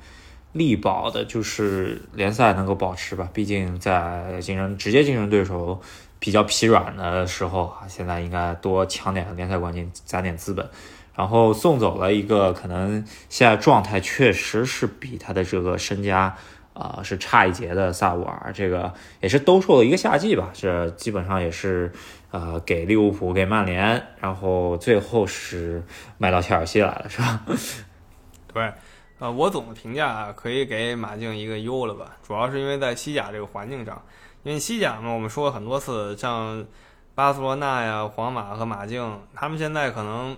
[0.51, 3.29] 力保的，就是联赛能够保持吧。
[3.33, 5.79] 毕竟在竞争直接竞争对手
[6.19, 10.67] 比较疲软的时候，现在应该多抢点联赛冠军，攒点资本。
[11.15, 16.35] 然后送走了一个可能现在状态确实是比他的这个身家。
[16.73, 21.91] 啊，是差一截的萨乌尔，这个也是兜售了一个夏季吧，这基本上也是，
[22.31, 25.83] 呃，给利物浦、给曼联，然后最后是
[26.17, 27.45] 卖到切尔西来了，是吧？
[28.53, 28.73] 对，
[29.19, 34.01] 呃，我总的评价可以给马竞一个优了吧，主要是因为在西甲这个环境上，
[34.43, 36.65] 因为西甲嘛，我们说了很多次，像
[37.13, 40.35] 巴塞罗那呀、皇马和马竞，他们现在可能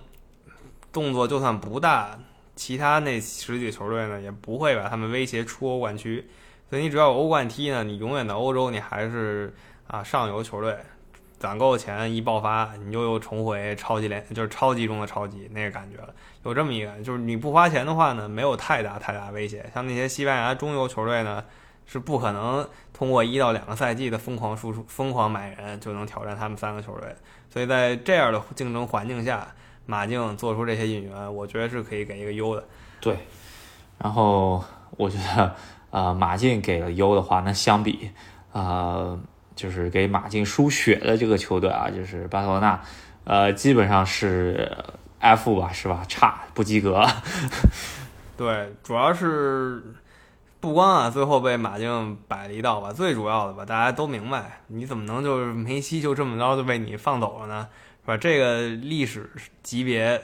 [0.92, 2.18] 动作就算不大。
[2.56, 6.24] 其他那十几个球队呢，也不会把他们威胁出欧冠区，
[6.70, 9.52] 所以你只要有欧冠踢呢，你永远的欧洲你还是
[9.88, 10.76] 啊上游球队，
[11.44, 16.08] 攒够钱一爆发，你就又重回超级联，就是超级中的超级那个感觉了。
[16.42, 19.70] 有这么一个，就是你不花钱的话呢，没有太大太大威胁。
[19.74, 21.44] 像那些西班牙中游球队呢，
[21.84, 27.14] 是不可能通过一到两个赛季的疯狂输出、疯狂买人就能挑战他们三个球队。
[27.50, 29.46] 所以在这样的竞争环境下。
[29.86, 32.64] 马竞做出这些引援，我觉得是可以给一个优的。
[33.02, 33.18] 对，
[33.98, 34.64] 然后
[34.96, 35.54] 我觉得，
[35.90, 38.10] 呃，马竞给了优的话，那相比，
[38.52, 39.20] 呃，
[39.54, 42.80] 就是给马竞输血的这个球队啊，就是巴塞罗那，
[43.24, 44.70] 呃，基本上是
[45.20, 46.04] F 吧，是吧？
[46.08, 47.06] 差，不及格。
[48.36, 49.82] 对，主要是
[50.60, 57.68] 不光啊，最后被马竞摆了一道吧，最主要的吧，大家都明白，你怎么能就是梅西就这么着就被你放走了呢？
[58.04, 59.30] 把这个历史
[59.62, 60.20] 级别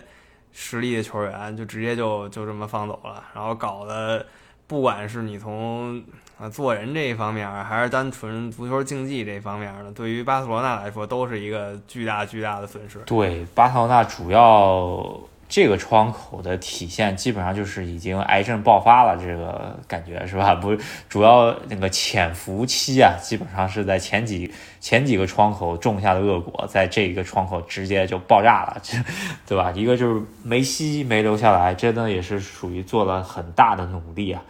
[0.52, 4.26] 实力的球员就直接就就这么放走了，然后搞得
[4.66, 6.02] 不管是你从
[6.40, 12.98] 啊做人这一方面，还是单纯足球竞技这一方面呢，对于巴塞罗那来说都是一个巨大巨大的损失。
[13.07, 15.20] 对，巴塞罗那主要。
[15.53, 20.55] 这个窗口的体现基本上就是已经癌症爆发了，这个感觉是吧？
[20.55, 20.76] 不，
[21.09, 24.48] 主要那个潜伏期啊，基本上是在前几
[24.79, 28.81] 前几个窗口种下的恶果，在这个窗口直接就爆炸了，
[29.44, 29.72] 对吧？
[29.72, 34.40] 一个就是梅西没留下来，真的也是属于做了很大的努力啊，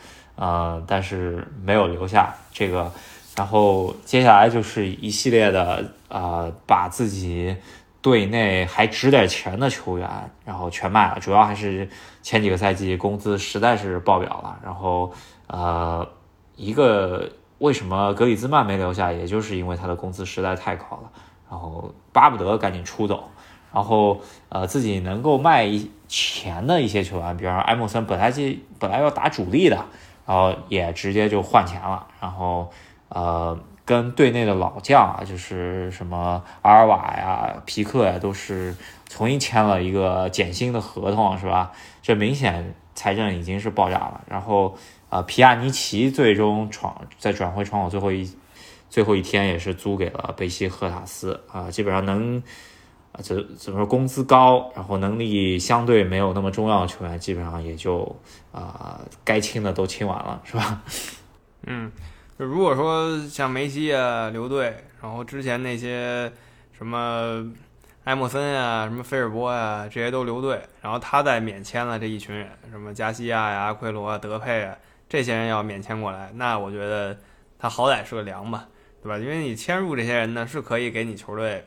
[0.40, 2.90] 呃，但是没有留下这个，
[3.36, 7.54] 然后接下来就是一系列的啊，把自己。
[8.02, 10.08] 队内还值点钱的球员，
[10.46, 11.20] 然后全卖了。
[11.20, 11.86] 主要还是
[12.22, 14.58] 前几个赛季工资实在是爆表了。
[14.64, 15.12] 然后，
[15.48, 16.08] 呃，
[16.56, 21.10] 一个为什么格里兹曼没留下，也就是因为他的工资实在太高了，
[21.50, 23.28] 然后巴不得赶紧出走。
[23.70, 28.42] 然后，呃，自己能够卖一钱的一些球员，比方说埃莫森，本来就
[28.78, 29.84] 本来要打主力的，
[30.30, 32.06] 然后也直接就换钱了。
[32.20, 32.70] 然后，
[33.08, 33.58] 呃。
[33.82, 38.72] 跟队内的老将啊，就是什么阿尔瓦呀、皮克呀，都是
[39.08, 41.72] 重新签了一个减薪的合同，是吧？
[42.00, 44.20] 这明显财政已经是爆炸了。
[44.28, 44.76] 然后，
[45.08, 48.32] 呃，皮亚尼奇最终闯在转会窗口最后一
[48.88, 52.40] 最后一天也是租给了贝西赫塔斯啊，基本上能
[53.12, 58.16] 啊怎怎么说工资高，然后能力相对没有那么重要的球员，基本上也就
[58.52, 60.82] 啊该清的都清完了，是吧？
[61.66, 61.90] 嗯。
[62.38, 66.32] 就如果说像梅西啊留队，然后之前那些
[66.72, 67.46] 什么
[68.04, 74.74] 埃莫森呀、什么菲尔波呀这些都留队，然后他再免签了这一群人，什么加西亚呀、阿奎罗啊、德佩啊
[75.06, 77.14] 这些人要免签过来，那我觉得
[77.58, 78.66] 他好歹是个良吧，
[79.02, 79.18] 对吧？
[79.18, 81.62] 因为你签入这些人呢，是可以给你球队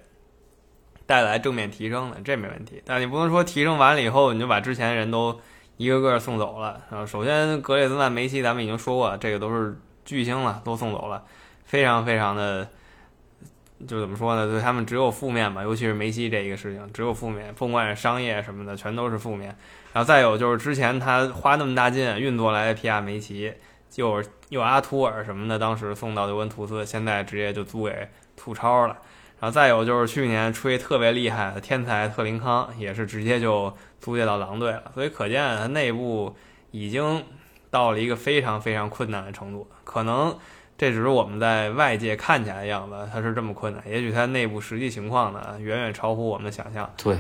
[1.13, 2.81] 带来正面提升的，这没问题。
[2.85, 5.39] 但你不能说提升完了以后，你就把之前人都
[5.77, 6.81] 一个个送走了。
[6.89, 9.77] 啊，首先格列兹曼、梅西，咱们已经说过了，这个都是。
[10.05, 11.23] 巨星了都送走了，
[11.63, 12.67] 非常非常的，
[13.87, 14.51] 就怎么说呢？
[14.51, 19.55] 对他们只有负面吧，尤其是梅西这一个事情，只有负面，甭管是商业什么的，全都是负面。
[19.93, 23.53] 然后再有就是之前他花那么大劲运作来的皮亚梅奇，
[23.89, 28.97] 就又阿图尔什么的，当时送到尤文图斯，现在直接就租给吐超了。
[29.43, 34.83] 然后再有就是去年吹特别厉害的天才特林康，也是直接就租借到狼队了。
[34.93, 36.33] 所以可见他内部
[36.71, 37.21] 已经。
[37.69, 40.37] 到了一个非常非常困难的程度，可能
[40.77, 43.81] 这只是我们在外界看起来的样子，它是这么困难。
[43.89, 46.87] 也许它内部实际情况呢，远远超乎我们的想象。
[46.95, 47.17] 对，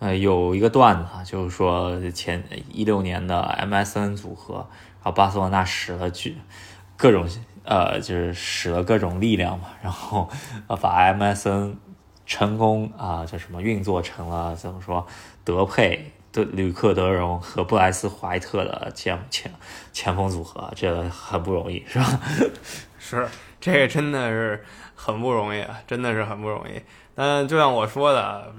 [0.00, 6.36] 呃，有一个段子啊，就是说前一六年的 MSN 组合，然后巴塞罗那使了巨
[6.96, 7.28] 各种
[7.64, 10.28] 呃，就是使了各种力量嘛，然后
[10.68, 11.74] 呃把 MSN
[12.24, 15.06] 成功啊叫什么运作成了怎么说
[15.44, 16.12] 德佩。
[16.52, 19.50] 吕克德容和布莱斯怀特的前前
[19.90, 22.20] 前锋组合，这很不容易，是吧？
[23.00, 23.26] 是，
[23.58, 24.62] 这个真的是
[24.94, 26.78] 很不容易，真的是很不容易。
[27.14, 28.52] 但就像我说的，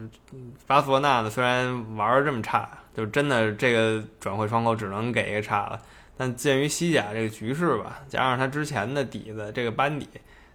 [0.65, 5.79] 巴塞罗那呢，虽然玩的这么差，就真的这个转会窗口只能给一个差了。
[6.17, 10.09] 但鉴于西甲这个局势吧，加上他之前的底子，这个班底，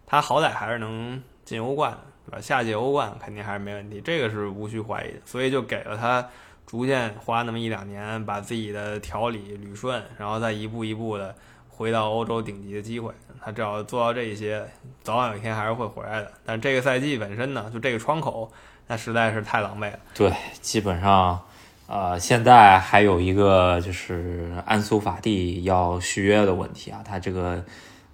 [0.05, 1.97] 他好歹还是能进欧冠，
[2.27, 2.41] 对吧？
[2.41, 5.19] 下届欧冠肯定还是没问题，这个是无需怀疑的。
[5.25, 6.29] 所以就给了他。
[6.65, 11.35] 逐渐花那么一两年，把自己的调理捋顺，然后再一步一步的
[11.69, 13.13] 回到欧洲顶级的机会。
[13.43, 14.67] 他只要做到这些，
[15.03, 16.33] 早晚有一天还是会回来的。
[16.47, 18.51] 但这个赛季本身呢，就这个窗口，
[18.87, 19.99] 那实在是太狼狈了。
[20.15, 21.45] 对，基本上，
[21.93, 27.63] 呃，现在还有一个就是安苏法蒂要续约的问题啊，他这个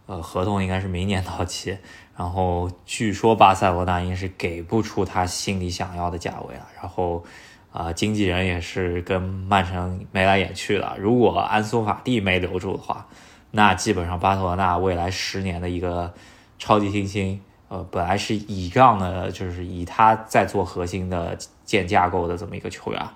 [0.07, 1.79] 呃合同应该是明年到期，
[2.17, 7.25] 然后据说巴塞罗那应该是给不出他心里想要的价位了，然后。
[7.71, 10.97] 啊，经纪人也是跟曼城眉来眼去的。
[10.99, 13.07] 如果安苏法蒂没留住的话，
[13.51, 16.13] 那基本上巴塞罗那未来十年的一个
[16.59, 17.39] 超级新星，
[17.69, 23.07] 呃，本来是倚仗的，就是以他在做核心的建架构的这么一个球员，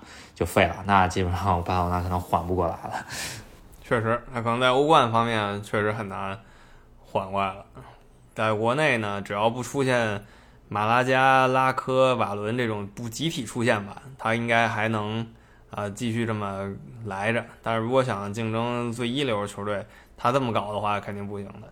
[0.45, 0.83] 废了。
[0.85, 3.05] 那基本上巴塞罗那可能缓不过来了。
[3.83, 6.39] 确实，他可能在欧冠方面确实很难
[6.99, 7.65] 缓过来了。
[8.33, 10.23] 在国内呢，只要不出现。
[10.69, 15.27] 马拉加、拉科、瓦伦这种不集体出现吧，他应该还能
[15.69, 16.67] 啊继续这么
[17.05, 17.45] 来着。
[17.61, 19.85] 但是如果想竞争最一流的球队，
[20.17, 21.71] 他这么搞的话肯定不行的。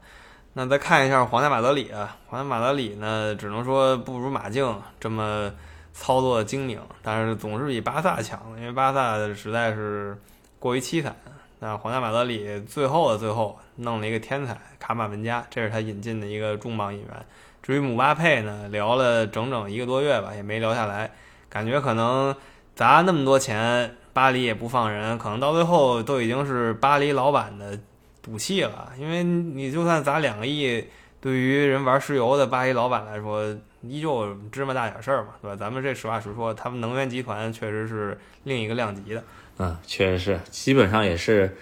[0.53, 1.91] 那再看一下皇家马德里，
[2.27, 5.51] 皇家马德里呢，只能说不如马竞这么
[5.93, 10.17] 操作精明，但是总是比巴萨强，因为巴萨实在是
[10.59, 11.15] 过于凄惨。
[11.59, 17.25] 那皇家马德里最后的最后弄了一个天才卡马文加，这是他引进的一个重磅引援。
[17.61, 21.11] 至于姆巴佩呢，聊了整整一个多月吧，也没聊下来。
[21.47, 22.35] 感觉可能
[22.75, 27.77] 砸那么多钱，巴黎也不放人，可能到最后都已经是巴黎老板的
[28.23, 28.91] 赌气了。
[28.97, 30.83] 因为你就算砸两个亿，
[31.21, 35.55] 对于人玩石油的巴黎老板来说，依旧芝麻大点事儿嘛，对吧？
[35.55, 39.23] 咱们这实话实说，他们能源集团确实是另一个量级的。
[39.59, 41.55] 嗯，确实是，基本上也是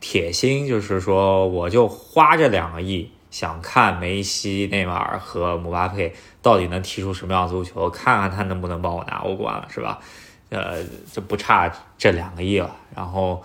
[0.00, 3.10] 铁心，就是说我就花这两个亿。
[3.32, 9.98] 想看梅西、内马尔和姆巴佩到底能踢出什么样的足球，看看他能不能帮我拿欧冠了，是吧？
[10.50, 12.76] 呃，就不差这两个亿了。
[12.94, 13.42] 然后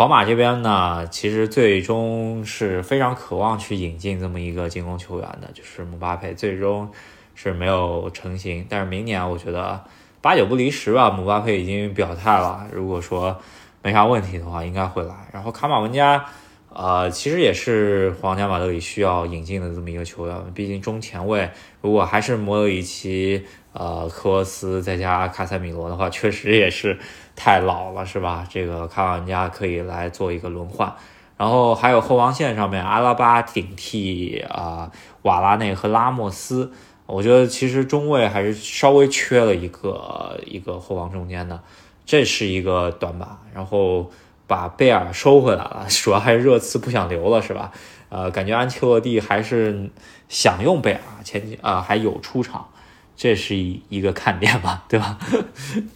[0.00, 6.90] 皇马这边呢，其实最终是非常渴望去引进这么一个进攻球员的，就是姆巴佩，最终
[7.34, 8.64] 是没有成型。
[8.66, 9.84] 但是明年我觉得
[10.22, 13.38] 八九不离十吧，姆巴佩已经表态了，如果说
[13.82, 15.14] 没啥问题的话，应该会来。
[15.34, 16.24] 然后卡马文加。
[16.72, 26.96] 呃，其实也是皇家马德里需要引进的这么一个球员，毕竟中前卫如果还是莫德里奇、呃科沃斯再加卡塞米罗的话，确实也是
[27.42, 28.46] 太老了，是吧？
[28.50, 30.94] 这个卡瓦尼加可以来做一个轮换，
[31.38, 34.90] 然后还有后防线上面阿拉巴顶替啊
[35.22, 36.70] 瓦拉内和拉莫斯，
[37.06, 41.58] 我觉得其实中卫还是稍微缺了一个一个后防中间的，
[42.04, 44.10] 这是一个短板，然后。
[44.50, 47.70] 把贝尔收回来了，主要还是热刺不想留了，是吧？
[48.08, 49.88] 呃，感觉安切洛蒂还是
[50.28, 52.68] 想用贝尔，前几啊还有出场，
[53.14, 55.16] 这是一一个看点吧，对吧？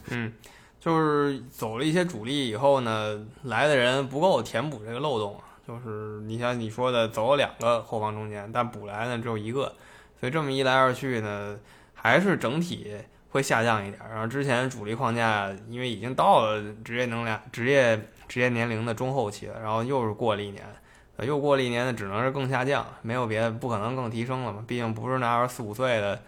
[0.07, 0.32] 嗯，
[0.85, 9.72] 就是走了一些主力以后呢，来的人不够填补这个漏洞，就是你像你说的，走了两个后防中间，但补来呢只有一个，
[10.20, 11.57] 所以这么一来二去呢，
[11.95, 12.95] 还是整体
[13.30, 14.03] 会下降一点。
[14.11, 18.09] 然后之前主力框架因为已经到了职业能量职业。
[18.26, 20.64] 职业年龄的中后期了，然后又是过了一年，
[21.18, 24.64] 又过了一年呢，只能是更下降，没有别的，不可能更提升了嘛。
[24.66, 26.20] 毕竟不是那二十四五岁的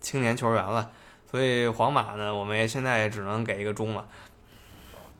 [0.00, 0.90] 青年球员了，
[1.36, 4.02] 所以皇马呢，我们也现在也只能给一个中了，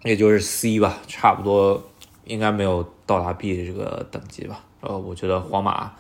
[0.03, 1.91] 也就是 C 吧，差不多
[2.25, 4.65] 应该没有到达 B 的这个等级吧。
[4.81, 5.93] 呃，我觉得皇马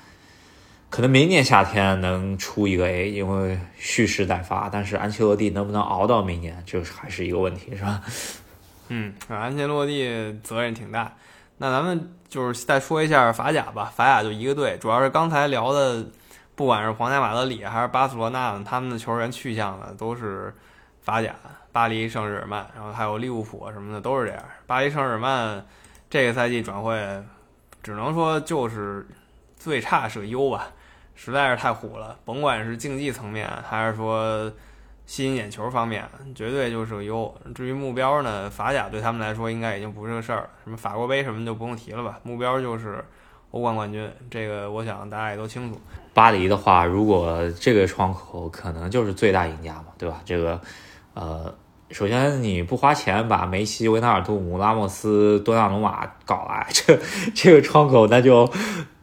[0.88, 8.00] 可能明年夏天能出一个 A，因为蓄势待发，但是安切洛蒂能不能熬到明年，这还是一个问题，是吧？
[8.88, 11.14] 嗯，安切洛蒂责任挺大。
[11.58, 13.92] 那咱们就是再说一下法甲吧。
[13.94, 16.06] 法甲就一个队，主要是刚才聊的，
[16.56, 20.52] 不管是皇家马德里还是巴塞罗那，他们的球员去向呢都是
[21.02, 21.32] 法甲，
[21.70, 24.42] 巴黎圣日耳曼，然后还有利物浦什么的都是这样。
[24.66, 25.64] 巴黎圣日耳曼
[26.10, 26.98] 这个赛季转会，
[27.82, 29.06] 只能说就是
[29.56, 30.66] 最差是个 U 吧，
[31.14, 32.18] 实在是太虎了。
[32.24, 34.50] 甭管是竞技层面还是说。
[35.08, 36.04] 吸引眼球方面，
[36.34, 37.32] 绝对就是个优。
[37.54, 40.50] 至于目标呢，法甲对他们来说应该已经不是个事儿了。
[40.64, 43.04] 什么法国杯什么就不用提了吧，目标就是
[43.52, 44.10] 欧冠冠军。
[44.28, 45.80] 这个我想大家也都清楚。
[46.16, 50.22] 巴黎的话，如果这个窗口可能就是最大赢家嘛，对吧？
[50.24, 50.58] 这个，
[51.12, 51.54] 呃，
[51.90, 56.98] 首先你不花钱把梅西、维纳尔杜姆、拉莫斯、多纳鲁马搞来，这
[57.34, 58.50] 这个窗口那就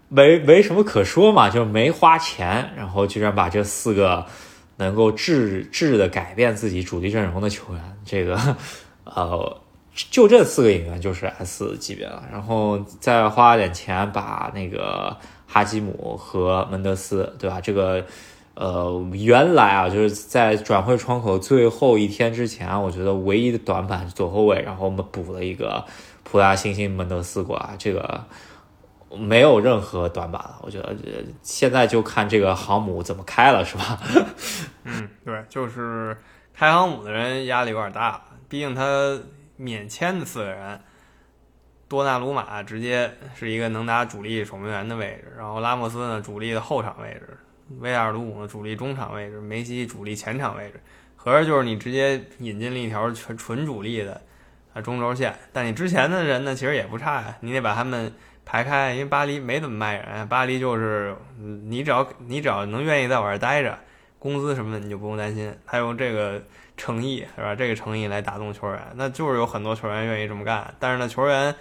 [0.10, 4.26] 没没什么可说嘛，就没花钱，然后居然把这四个。
[4.78, 8.36] 能够质质的改变自己主力阵容的球员，这个，
[9.04, 9.62] 呃，
[9.94, 12.24] 就这四个演员就是 S 级别了。
[12.32, 15.16] 然后再花点钱把那个
[15.48, 17.60] 哈基姆和门德斯，对吧？
[17.62, 18.06] 这个，
[18.56, 25.86] 呃，原来啊，就是在转会窗口最后一天之前，我觉得唯一的短板是左后卫，然后我们补了一个
[26.24, 28.24] 普拉新星门德斯过来，这个。
[29.16, 30.96] 没有任何短板了，我觉得
[31.44, 34.00] 现在就看这个航母怎么开了，是吧？
[34.86, 36.18] 嗯，对，就是
[36.52, 38.20] 开航母的人压力有点大，
[38.50, 39.16] 毕竟他
[39.56, 40.80] 免签的四个人，
[41.88, 47.38] 多纳鲁马直接是一个能打主力守门员的位置，然后拉莫斯呢主力的后场位置，
[47.80, 50.80] 威尔鲁姆呢主力中场位置，梅西主力前场位置，
[51.16, 54.22] 合着就是你直接引进了一条纯纯主力的
[54.74, 58.14] 啊中轴线，但你之前的人呢其实也不差呀，你得把他们。
[58.46, 63.80] 排开，因为巴黎没怎么卖人，巴黎就是你只要你只要能愿意在我这儿待着，
[64.20, 65.56] 工资什么的你就不用担心。
[65.66, 66.44] 他用这个
[66.78, 67.56] 诚意是吧？
[67.56, 70.74] 这个诚意来打动球员，那就是有很多球员愿意这么干。
[70.80, 71.54] 但是呢，球员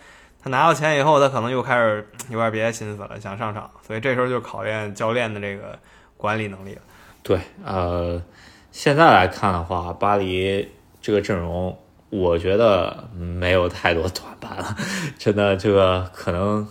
[0.43, 5.79] 他拿到钱以后，他可能又开始有点别的心思了，想上场，所以这时候就考验教练的这个
[6.17, 6.83] 管理能力了。
[7.23, 8.23] 对，呃，
[8.71, 10.69] 现在来看的话，巴黎
[11.01, 11.79] 这个阵容。
[12.15, 14.77] 我觉得没有太多短板了，
[15.19, 16.69] 真的，这个可能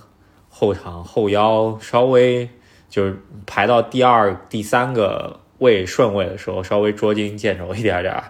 [0.52, 2.48] 后场后腰稍微
[2.88, 8.22] 就是排到第二、第三个位顺位的时候，稍微捉襟见肘一点点，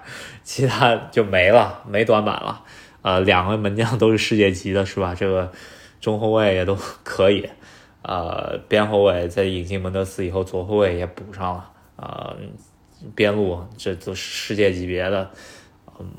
[0.43, 2.63] 其他就没了，没短板了。
[3.01, 5.15] 呃，两个门将都是世界级的，是吧？
[5.15, 5.51] 这个
[5.99, 7.49] 中后卫也都可以，
[8.03, 12.36] 呃，边后卫在引进门德斯以后，左后卫也补上了，呃，
[13.15, 15.32] 边路这都是世界级别的。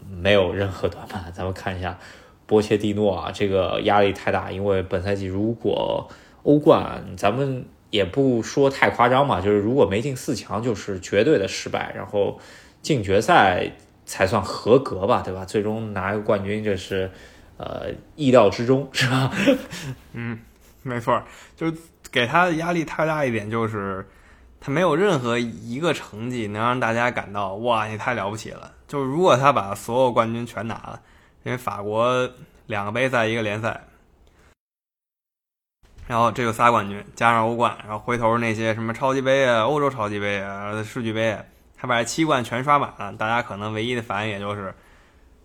[0.09, 1.33] 没有任何短板。
[1.35, 1.99] 咱们看一下
[2.47, 6.09] 波切蒂诺啊，这个压力太大，因为本赛季如果
[6.45, 12.41] 欧冠，咱们也不说太夸张嘛，就是如果没进四强，就是绝对的失败，然后
[12.81, 13.71] 进决赛
[14.07, 15.45] 才算合格吧，对吧？
[15.45, 17.11] 最终拿个冠军，这是
[17.59, 19.31] 呃意料之中，是吧？
[20.15, 20.41] 嗯，
[20.83, 21.23] 没错，
[21.55, 21.77] 就是
[22.11, 24.09] 给他的压力太大一点，就是
[24.59, 28.73] 他没有任何一个成绩能让大家感到哇，你太了不起了。
[28.89, 30.99] 就是如果他把所有冠军全拿了，
[31.45, 32.31] 因为法国
[32.67, 33.85] 两个杯赛一个联赛。
[36.09, 41.39] 然后这个仨冠军加上欧冠，然后回头那些什么超级杯啊、欧洲超级杯啊、世俱杯，
[41.77, 44.75] 他把这七冠全刷满了，大家可能唯一的反应也就是，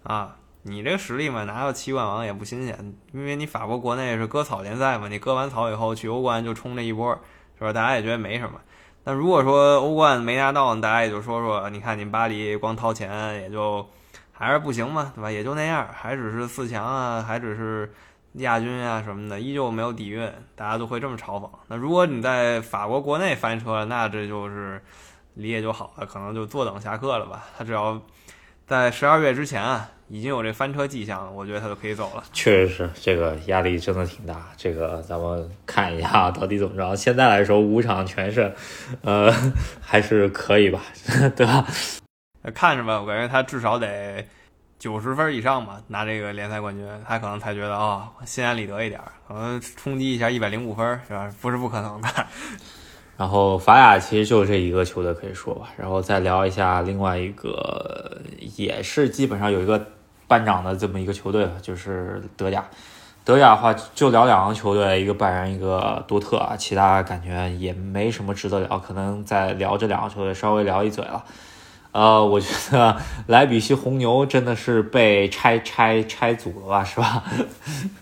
[0.03, 7.17] 啊，你这个实力嘛，拿到七冠王也不新鲜，因为你法国国内是割草联赛嘛，你割完草以后去欧冠就冲这一波，
[7.57, 7.71] 是吧？
[7.71, 8.59] 大家也觉得没什么。
[9.03, 13.87] 但如果说欧冠没拿到，大家也就说说，你看你巴黎光掏钱也就
[14.33, 15.31] 还是不行嘛，对吧？
[15.31, 17.93] 也就那样，还只是四强啊，还只是。
[18.37, 21.49] 亚军啊什么的，依旧没有底蕴，大家都会这么嘲讽。
[21.67, 24.81] 那如果你在法国国内翻车，那这就是
[25.35, 27.45] 理解就好了，可能就坐等下课了吧。
[27.57, 27.99] 他只要
[28.65, 32.23] 在十二月之前啊，已经有这翻车迹象，我觉得他就可以走了。
[32.31, 34.49] 确实是，这个压力真的挺大。
[34.55, 36.95] 这个咱们看一下到底怎么着。
[36.95, 38.53] 现在来说五场全胜，
[39.01, 39.33] 呃，
[39.81, 40.81] 还是可以吧，
[41.35, 41.65] 对吧？
[42.53, 44.23] 看着吧，我感觉他至少得。
[44.87, 51.29] 九十分以上吧，拿这个联赛冠军，他可能才觉得啊，心安理得一点，可能冲击一下一百零五分，是吧？
[51.41, 52.07] 不是不可能的。
[53.17, 58.21] 然后法甲其实就这一个球队可以说吧，然后再聊一下另外一个，
[58.55, 59.87] 也是基本上有一个
[60.25, 62.63] 班长的这么一个球队吧，就是德甲。
[63.25, 71.21] 德甲的话就聊两个球队，一个拜仁，一个多特啊，其他感觉也没什么值得聊，可能再聊这两个球队稍微聊一嘴了。
[71.97, 72.95] 呃，我觉得
[73.25, 77.23] 莱比锡红牛真的是被拆拆拆组了吧，是吧？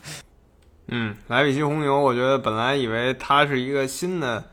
[0.92, 4.44] 嗯，莱比锡红牛，我觉得本来以为它是一个新的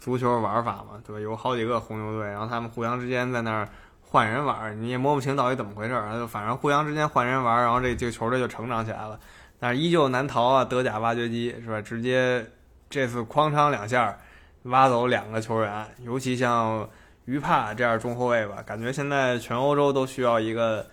[0.00, 1.20] 足球玩法嘛，对吧？
[1.20, 3.68] 有好几个红牛队，然后他们互相之间在那儿
[4.02, 9.16] 换人玩，你也摸不清到底怎么回事儿，就反正互相之间换人玩，然后这这个球队就成长起来了。
[9.60, 11.80] 但是依旧难逃啊，德甲挖掘机是吧？
[11.80, 12.44] 直接
[12.88, 14.18] 这次哐当两下
[14.64, 16.88] 挖走两个球员，尤其像。
[17.26, 20.86] 于帕这样中后卫吧，感觉现在全欧洲都需要一个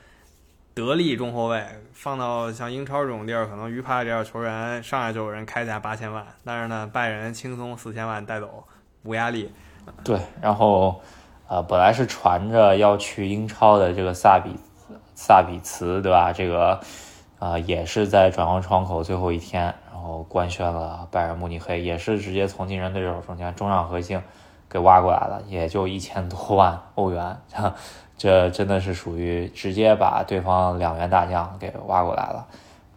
[0.73, 1.63] 得力中后卫。
[1.93, 8.63] 放到像英超这种地儿，可能于帕这样球员上来就有人开价八千万，但是呢，拜仁轻松四千万带走，
[9.03, 9.51] 无压力。
[10.03, 11.01] 对，然后
[11.47, 14.55] 呃，本来是传着要去英超的这个萨比
[15.15, 16.31] 萨比茨，对吧？
[16.31, 16.79] 这个
[17.39, 24.21] 啊，也是在转会窗口最后一天，然后官宣了拜仁慕尼黑，也是直接从竞争对手中间中上核心。
[24.69, 27.37] 给挖过来了，也就一千多万欧元，
[28.17, 32.45] 这真的是属于直接把对方两员大将给挖过来了。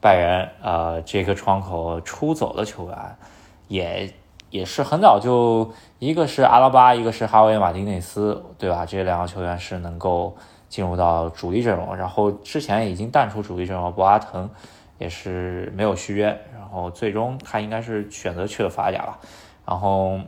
[0.01, 2.97] 拜仁呃，这个窗口出走的球员，
[3.69, 4.13] 也
[4.49, 8.87] 也是很早就，一个是阿拉巴，一个是哈维马丁内斯，对吧？
[8.87, 10.35] 这两个球员是能够
[10.69, 14.49] 进入到主力阵容，然后之前已经淡出主力阵容，博阿滕
[14.99, 16.27] 也是没有续约，
[16.59, 19.19] 然后最终他应该是选择去了法甲了，
[19.67, 20.19] 然后。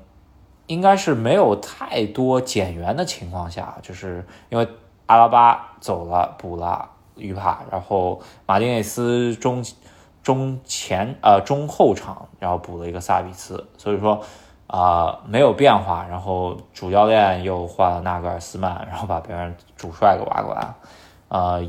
[0.66, 4.66] 应该是没有太多减员的情况下，就是因为
[5.06, 9.62] 阿拉巴走了，补了于帕，然后马丁内斯中
[10.22, 14.22] 中前呃中后场，然后补了一个萨比茨，所以说
[14.66, 20.74] 啊没有变化，然后主教练又换了纳格尔斯曼，然后把别人主帅给挖过来，
[21.28, 21.66] 呃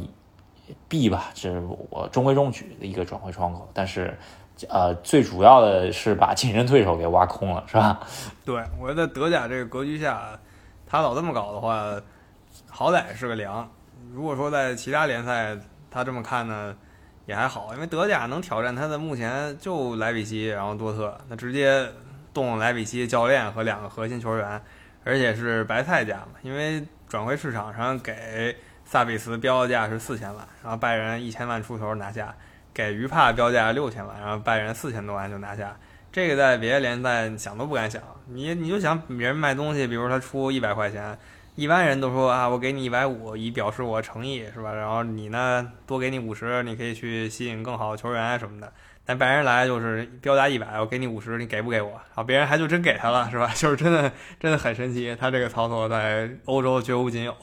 [0.88, 4.18] ，B 吧，这是我中规中矩的一个转会窗口，但是。
[4.70, 7.99] 呃，最主要的是把竞争对手给挖空了，是吧？
[8.45, 10.39] 对，我觉得德甲这个格局下，
[10.88, 11.99] 他老这么搞的话，
[12.70, 13.70] 好歹是个良。
[14.14, 15.58] 如果说在其他联赛
[15.89, 16.74] 他这么看呢，
[17.26, 21.86] 也还好，因为德甲能挑战他的目前就莱比锡，然后多特，那直接
[22.34, 24.62] 动莱比锡教练和两个核心球员，
[25.04, 32.34] 而且是白菜价嘛，因为转会市场上给萨比斯标价是四千万，然后拜仁一千万出头拿下。
[32.74, 35.76] 给于帕标价六千万，然后拜仁四千多万就拿下，
[36.11, 38.01] 这个在别的联赛想都不敢想。
[38.28, 41.17] 你你就想别人卖东西，比如他出一百块钱，
[41.55, 44.74] 一般人都说啊，我给你一百五，以表示我诚意，是吧？
[44.74, 48.71] 然后你呢，多给你五十，你可以去吸引更好的球员什么的。
[49.05, 51.91] 但拜仁来就是标价一百，我给你五十，你给不给我？
[51.91, 53.51] 然后别人还就真给他了，是吧？
[53.55, 54.09] 就是真的
[54.39, 57.36] 真的很神奇，他这个操作在欧洲绝无仅有。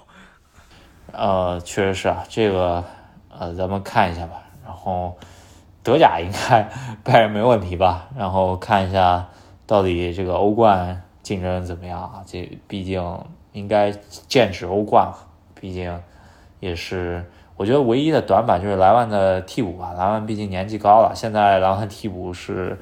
[1.12, 2.82] 呃，确实是啊，这个
[3.28, 4.42] 呃，咱们看一下吧。
[4.64, 5.16] 然后
[5.82, 6.68] 德甲应该
[7.02, 8.08] 拜仁没问题吧？
[8.16, 9.28] 然后看一下
[9.66, 12.22] 到底这个欧冠竞争怎么样啊？
[12.26, 13.90] 这毕竟应该
[14.28, 15.12] 剑指欧冠，
[15.54, 16.00] 毕竟
[16.60, 22.78] 也是我觉得唯一的短板就是莱万的替补吧，莱万毕竟年纪高了，现在莱万替补是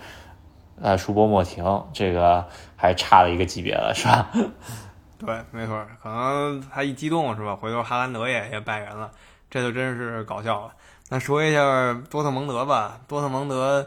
[0.80, 4.30] 呃舒波莫廷，这个还差了一个级别了，是吧？
[5.18, 7.56] 对，没错，可能他一激动是吧？
[7.56, 9.10] 回头哈兰德也也拜仁了，
[9.50, 10.72] 这就真是搞笑了。
[11.10, 13.86] 那说一下多特蒙德吧，多特蒙德，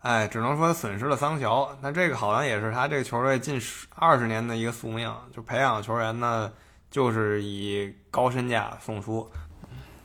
[0.00, 1.68] 哎，只能说损失了桑乔。
[1.82, 6.50] 那这个好像也是他这个球队近十二十年的一个宿命，就培养球员呢，
[6.90, 9.28] 就是以高身价送出。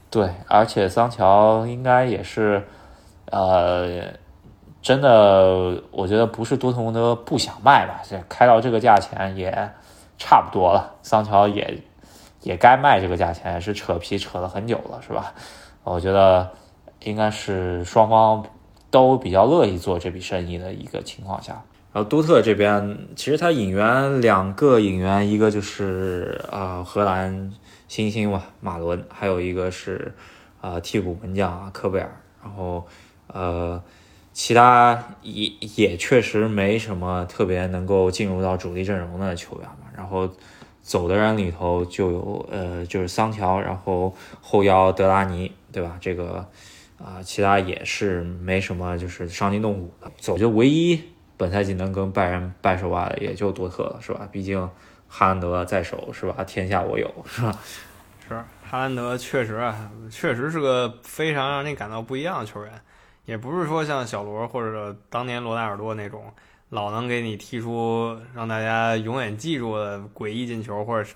[0.10, 2.68] 对，而且桑乔应该也是，
[3.28, 4.14] 呃，
[4.82, 9.72] 真的，我觉得不是多特蒙德不想卖吧，这开到这个价钱也
[10.18, 10.96] 差不多了。
[11.02, 11.82] 桑乔也
[12.42, 15.34] 也该卖这个价钱，也是扯皮扯了很久了，是吧？
[15.84, 16.50] 我觉得
[17.04, 18.46] 应该是双方
[18.90, 21.64] 都比较乐意做这笔生意的一个情况下。
[21.94, 27.52] 然后多特这边其实他引援两个引援，一个就是啊荷兰
[27.88, 30.14] 新星吧马伦，还有一个是
[30.62, 32.22] 啊替补门将啊科贝尔。
[32.44, 32.86] 然后
[33.28, 33.82] 呃
[34.34, 39.88] 其他也也确实没什么特别能够进入到主力阵容的球员嘛。
[39.96, 40.30] 然后。
[40.84, 44.12] 走的人里头就有呃，就是桑乔，然后
[44.42, 45.98] 后腰德拉尼，对吧？
[46.00, 46.48] 这个
[46.98, 50.12] 啊，其他也是没什么，就是伤筋动骨的。
[50.18, 51.02] 走就唯一
[51.38, 54.28] 本赛季能跟拜仁掰手腕的，也就多特了，是吧？
[54.32, 54.70] 毕竟
[55.08, 56.44] 哈兰德在手，是吧？
[56.44, 57.60] 天下我有，是吧？
[58.28, 58.36] 是
[58.70, 62.72] 哈兰德确实啊，确实是个非常让你感到不一样的球员，
[63.26, 66.32] 也不是说像小罗或者当年罗纳尔多那种。
[66.70, 71.10] 老能给你踢出让大家永远记住的诡异进球或者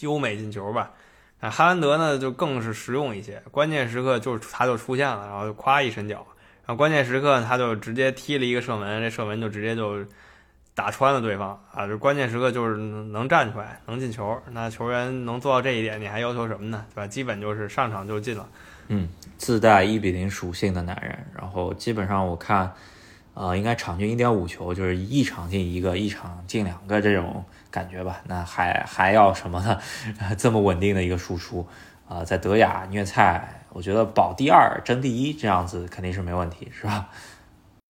[0.00, 0.90] 优美进球吧，
[1.40, 6.26] 那哈兰德呢就更是实用一些，关键时刻就是他就出现了，然后就咵一伸脚，
[6.66, 10.04] 然后关键时刻他就直接踢了一个射门，这射门就直接就
[10.74, 11.86] 打穿了对方啊！
[11.86, 16.84] 就关键时刻就是能站出来能进球，那球员能做到这一点，你还要求什么呢？
[16.94, 17.06] 对吧？
[17.06, 18.48] 基本就是上场就进了，
[18.88, 22.72] 嗯，自带一比零属性的男人，然后基本上我看。
[23.34, 27.44] 呃，应该场均一点五球，就是一场进一个，一场进两个这种
[27.78, 28.20] 感觉吧。
[28.26, 29.78] 那还还要什么呢？
[30.36, 31.64] 这么稳定的一个输出，
[32.08, 37.08] 啊，在德甲虐菜，我觉得保第二争第一这样子肯定是没问题，是吧？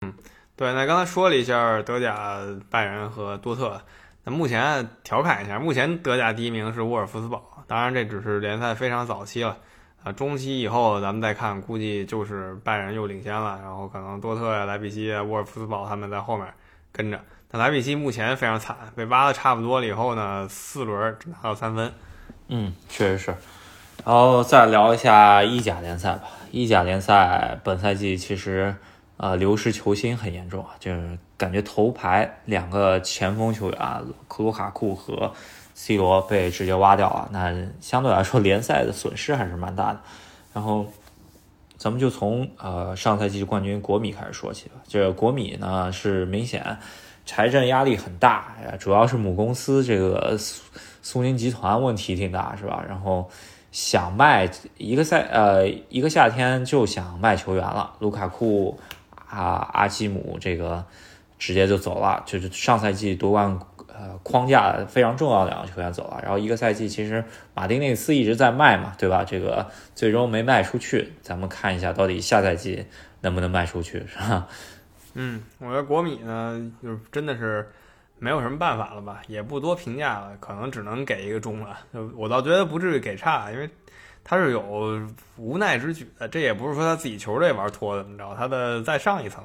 [0.01, 0.13] 嗯，
[0.57, 0.75] 对。
[0.75, 3.81] 那刚才说了一下德甲拜仁和多特，
[4.25, 9.57] 那目前调侃一下，目前德甲第一名是沃尔夫斯堡，当然这只是联赛非常早期了。
[10.03, 16.47] 啊，中期以后咱们再看，估计就是拜仁又领先了，然后可能多特呀、莱比锡啊、沃尔夫斯堡他们在后面
[16.91, 17.21] 跟着。
[17.51, 21.93] 那莱比锡目前非常惨，被挖的差不多了以后呢，四轮只拿到三分。
[22.49, 23.35] 嗯，确实是。
[24.05, 26.25] 然后再聊一下意甲联赛吧。
[26.51, 28.75] 意甲联赛本赛季其实
[29.17, 34.03] 呃流失球星很严重啊，就是感觉头牌两个前锋球员啊，
[34.39, 35.33] 卢卡库和。
[35.79, 40.01] C 罗被直接挖掉了，那相对来说联赛的损失还是蛮大的。
[40.55, 40.87] 然后，
[41.77, 44.77] 咱们就从呃上赛季冠军国米开始说起吧。
[44.89, 46.79] 这国米呢是明显
[47.27, 50.39] 财政压力很大，主要是母公司这个
[51.03, 52.83] 苏宁集团问题挺大，是吧？
[52.89, 53.29] 然后
[53.71, 54.49] 想卖
[54.79, 58.79] 一个赛呃一个夏天就想卖球员了，卢卡库
[59.29, 60.83] 啊阿基姆这个
[61.39, 63.59] 直接就走了，就是上赛季夺冠。
[63.99, 67.25] 呃，框架非常重要的两个球员走了，然后一个赛季其实
[67.55, 69.25] 马丁内斯一直在卖嘛，对吧？
[69.25, 72.85] 这个最终没卖出去，咱们看一下到底下赛季
[73.23, 74.47] 能不能卖出去，是吧？
[75.19, 77.67] 嗯，我觉得国米呢，就是真的是
[78.19, 81.79] 没有什么办法了吧，也不多评价了，可能只能给一个中了。
[81.93, 83.69] 就我倒觉得不至于给差，因为
[84.23, 85.01] 他是有
[85.39, 89.43] 无奈之举的，这也不是说他自己球队玩脱怎么着，他的在上一层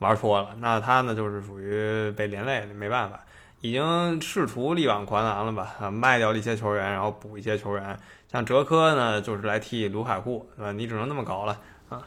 [0.00, 3.20] 玩脱了，那他呢就是属于被连累，没办法。
[3.60, 5.76] 已经试图力挽狂澜了吧？
[5.80, 7.96] 啊，卖掉了一些球员，然后补一些球员。
[8.26, 10.72] 像哲科呢，就是来替卢卡库，对吧？
[10.72, 11.56] 你只能那么搞了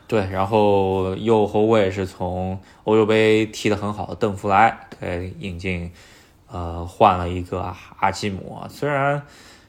[0.07, 5.91] 对，然后右后卫是从欧洲杯踢得很好的邓弗莱给引进，
[6.47, 8.61] 呃，换了一个阿基姆。
[8.69, 9.21] 虽然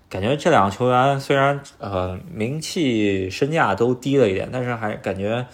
[0.09, 5.47] 感觉这两个球员虽然呃名气身价都低了一点，但是还感觉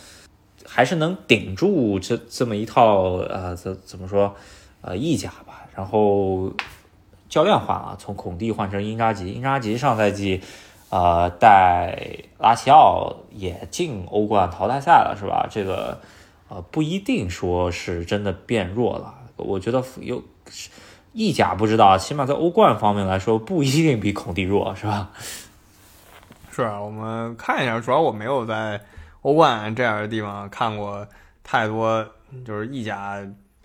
[0.66, 4.34] 还是能顶住这这么一套呃怎怎么说
[4.80, 5.66] 呃意甲吧。
[5.74, 6.52] 然后
[7.30, 9.32] 教练换了，从孔蒂换成英扎吉。
[9.32, 10.42] 英扎吉上赛季，
[10.92, 11.98] 呃，带
[12.36, 15.48] 拉齐奥也进欧冠淘汰赛了，是吧？
[15.50, 15.98] 这个
[16.50, 19.14] 呃不一定说是真的变弱了。
[19.36, 20.22] 我觉得有
[21.14, 25.10] 意甲不知道，起码在欧冠方面来说，不一定比孔蒂弱，是吧？
[26.50, 28.78] 是啊，我们看一下，主要我没有在
[29.22, 31.08] 欧冠这样的地方看过
[31.42, 32.06] 太多，
[32.44, 33.18] 就是意甲。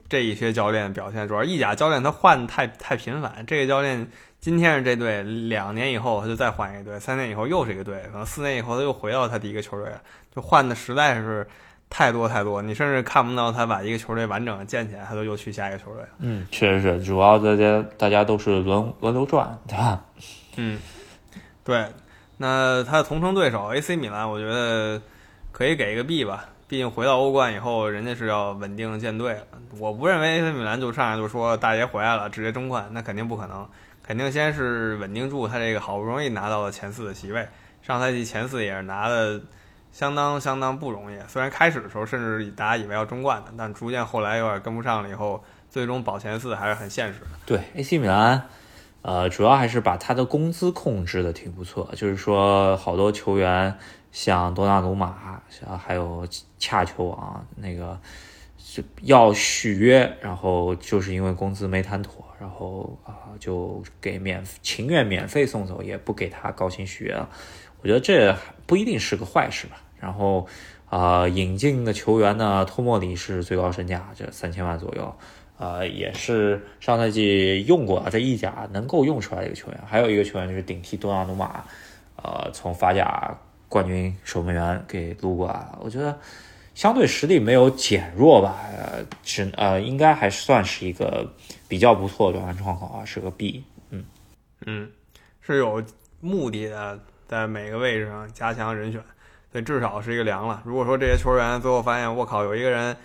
[0.10, 3.44] 这一些教练表现，主要意甲教练他换太太频繁。
[3.46, 4.10] 这个教练
[4.48, 9.92] 今天是这队，两年以后他就再换一个队，三年以后又是一个队，可能四年以后他又回到他第一个球队，
[10.34, 11.46] 就换的实在是
[11.90, 12.62] 太多太多。
[12.62, 16.08] 你甚至看不到他把一个球队完整的建起来，他都又去下一个球队了。
[16.20, 20.02] 嗯，确实是，主要大家大家都是轮轮流转，对吧？
[20.56, 20.80] 嗯，
[21.66, 21.86] 对。
[22.38, 25.02] 那他的同城对手 AC 米兰，我觉得
[25.52, 26.46] 可以给一个 B 吧。
[26.70, 29.42] 毕竟回到欧冠以后，人家是要稳定建队了。
[29.78, 33.68] 我不认为 AC 米兰就上来就说大爷回来了，直接争冠，那肯定不可能。
[34.08, 37.46] 肯定先是稳定住他这个好不容易拿到了前四的席位。
[37.82, 39.42] 上赛季前四也是拿的
[39.92, 41.18] 相当相当不容易。
[41.28, 47.28] 虽然开始的时候甚至大家以为要争冠的，但逐渐后来有点跟不上了，以后最终保前四还是很现实的。
[47.46, 48.48] 对 AC 米兰。
[49.04, 53.78] 呃，主要还是把他的工资控制的挺不错，就是说好多球员
[54.12, 56.28] 像多纳鲁马，像还有
[56.58, 57.98] 恰球王那个
[58.58, 67.30] 就要续约，然后就是因为工资没谈妥，然后啊就给免情愿免费送走，也不给他高薪续约了。
[67.82, 68.36] 我觉得这
[68.66, 69.82] 不一定是个坏事吧。
[70.00, 70.48] 然后
[70.90, 75.16] 啊，引进的球员呢，托莫里是最高身价，这三千万左右。
[75.58, 81.66] 呃，也是上赛季用过啊，在意甲能够用出来的一个球员，还有一个球员就是顶替多纳鲁马，
[82.18, 83.36] 呃，从法甲
[83.68, 85.80] 冠军守门员给撸过来了。
[85.82, 86.16] 我觉得
[86.78, 91.28] 相对实力没有减弱吧，呃，只呃应该还算是一个
[91.68, 93.64] 比较不错的转换窗口啊，是个 B。
[93.90, 94.06] 嗯
[94.64, 94.88] 嗯，
[95.42, 95.84] 是有
[96.22, 99.02] 目的的，在每个位置上加强人选，
[99.52, 100.62] 所以至少是一个良了。
[100.66, 102.96] 如果说这些球员最后发现我靠有一个人。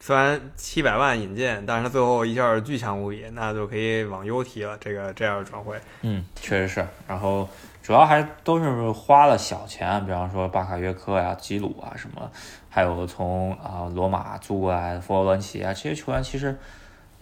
[0.00, 4.76] 虽然七百万引进，但是他最后一下巨强无比，那就可以往优提了。
[4.78, 6.86] 这个这样的转会，嗯，确实是。
[7.08, 7.48] 然后
[7.82, 12.30] 主要还都是花了小钱，比方说巴卡约科呀、基鲁啊什么，
[12.74, 16.58] 还有从啊罗马租过来的佛罗伦齐啊这些球员，其实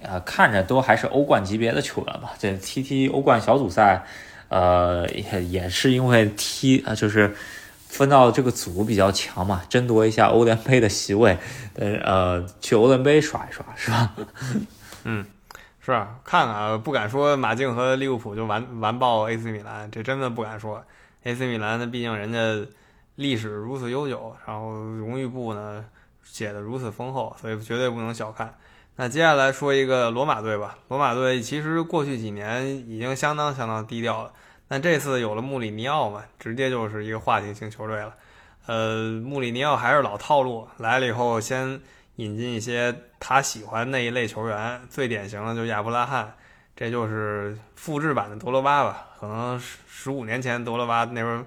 [0.00, 2.32] 呃看着都还是欧冠级别的球员吧。
[2.38, 4.02] 这踢踢欧冠小组赛，
[4.48, 7.36] 呃也也是因为踢啊就是。
[7.92, 11.36] 分到这个组比较强嘛，争夺一下欧联杯的席位，
[11.74, 14.14] 呃，去欧联杯耍一耍是吧？
[15.04, 15.26] 嗯，
[15.78, 20.82] 是啊，看看，不敢说马竞和利物浦就完完爆 AC 米兰，这真的不敢说。
[21.24, 22.38] AC 米兰那，毕竟人家
[23.16, 25.84] 历史如此悠久，然后荣誉簿呢
[26.22, 28.56] 写的如此丰厚，所以绝对不能小看。
[28.96, 34.32] 那接下来说一个罗马队吧，罗马队其实过去几年已经相当相当低调了。
[34.68, 38.14] 但这次有了穆里尼奥嘛，直接就是一个话题性球队了。
[38.66, 41.80] 呃，穆里尼奥还是老套路，来了以后先
[42.16, 46.34] 引进一些他喜欢那一类球员，最典型的就是亚布拉罕，
[46.76, 49.06] 这就是复制版的德罗巴吧。
[49.18, 51.44] 可能十十五年前德罗巴那时候，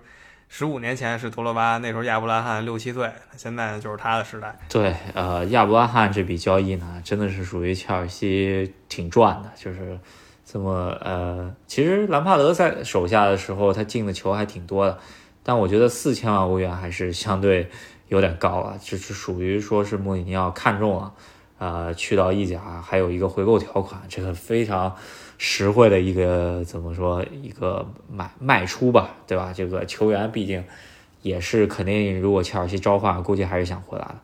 [0.47, 4.57] 十五年前是德罗巴，那时候亚布拉罕六七岁，现在就是他的时代。
[4.69, 9.99] 对，呃，亚布拉罕这笔交易呢，真的是属于切尔西挺赚的，就是。
[10.47, 14.99] 这么呃，其实兰帕德在手下的时候，他进的球还挺多的，
[15.41, 17.67] 但我觉得四千万欧元还是相对
[18.09, 21.13] 有点高了，就是属于说是穆里尼奥看中了，
[21.57, 24.95] 呃，去到意甲还有一个回购条款，这个非常
[25.37, 29.53] 实惠的一个怎么说一个买卖出吧，对吧？
[29.55, 30.63] 这个球员毕竟
[31.21, 34.15] 也是肯定，如果切尔西召唤，估计还是想回来的。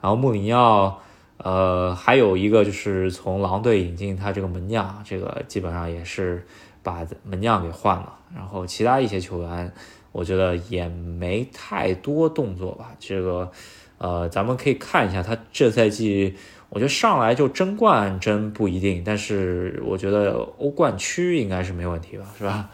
[0.00, 1.00] 然后穆里尼奥。
[1.40, 6.44] 呃，还有一个就是从狼队引进他这个门将，这个基本上也是
[6.82, 8.12] 把门将给换了。
[8.34, 9.72] 然后其他一些球员，
[10.10, 12.90] 我觉得也没太多动作吧。
[12.98, 13.52] 这个，
[13.98, 16.34] 呃，咱们可以看一下他这赛季，
[16.70, 22.70] 我觉得上来就争冠真不一定，但是我觉得欧冠区应该是没问题吧，是吧？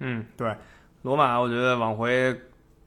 [0.00, 0.54] 嗯，对，
[1.02, 2.34] 罗马我觉得往回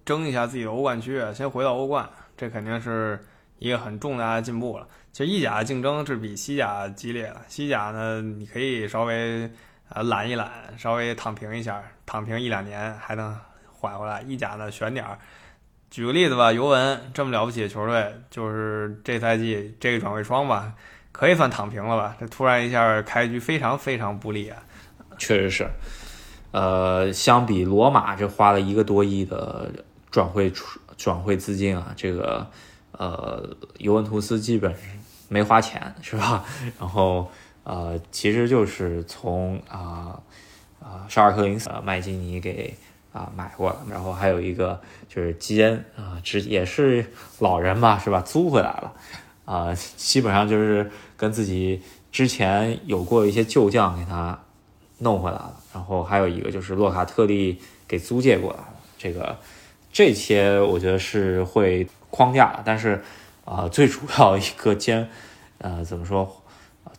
[0.03, 3.19] 争一下自己的欧冠区，先回到欧冠，这肯定是。
[3.57, 4.85] 一个很重大的进步了。
[5.13, 7.37] 其实意甲竞争是比西甲激烈的。
[7.47, 9.49] 西甲呢，你可以稍微
[9.87, 13.33] 呃懒一懒，稍微躺平一下，躺平一两年还能
[13.71, 14.21] 缓回来。
[14.23, 15.17] 意甲呢，选点儿。
[15.95, 20.73] 举个例子吧，尤文这么了不起的球队，就是这赛季这个转会窗吧，
[21.13, 22.17] 可以算躺平了吧？
[22.19, 24.61] 这突然一下开局非常非常不利啊！
[25.17, 25.69] 确实是，
[26.51, 29.71] 呃，相比罗马这花了一个多亿的
[30.11, 30.51] 转会
[30.97, 32.45] 转会资金啊，这个。
[32.97, 34.75] 呃，尤文图斯基本
[35.29, 36.43] 没花钱是吧？
[36.77, 37.31] 然后
[37.63, 40.19] 呃，其实就是从啊
[40.81, 42.73] 啊沙尔克林斯麦基尼给
[43.15, 47.05] 啊买过了，然后还有一个就是基恩啊，只也是
[47.39, 48.19] 老人嘛是吧？
[48.19, 48.93] 租回来了
[49.45, 54.37] 啊，基本上就是跟自己之前有过一些旧将给他
[54.99, 59.37] 弄回来了，然后还有一个就是洛卡特利给租借过来了，这个
[59.93, 61.87] 这些我觉得是会。
[62.11, 63.03] 框架，但是，
[63.43, 65.09] 啊，最主要一个兼，
[65.57, 66.41] 呃，怎么说，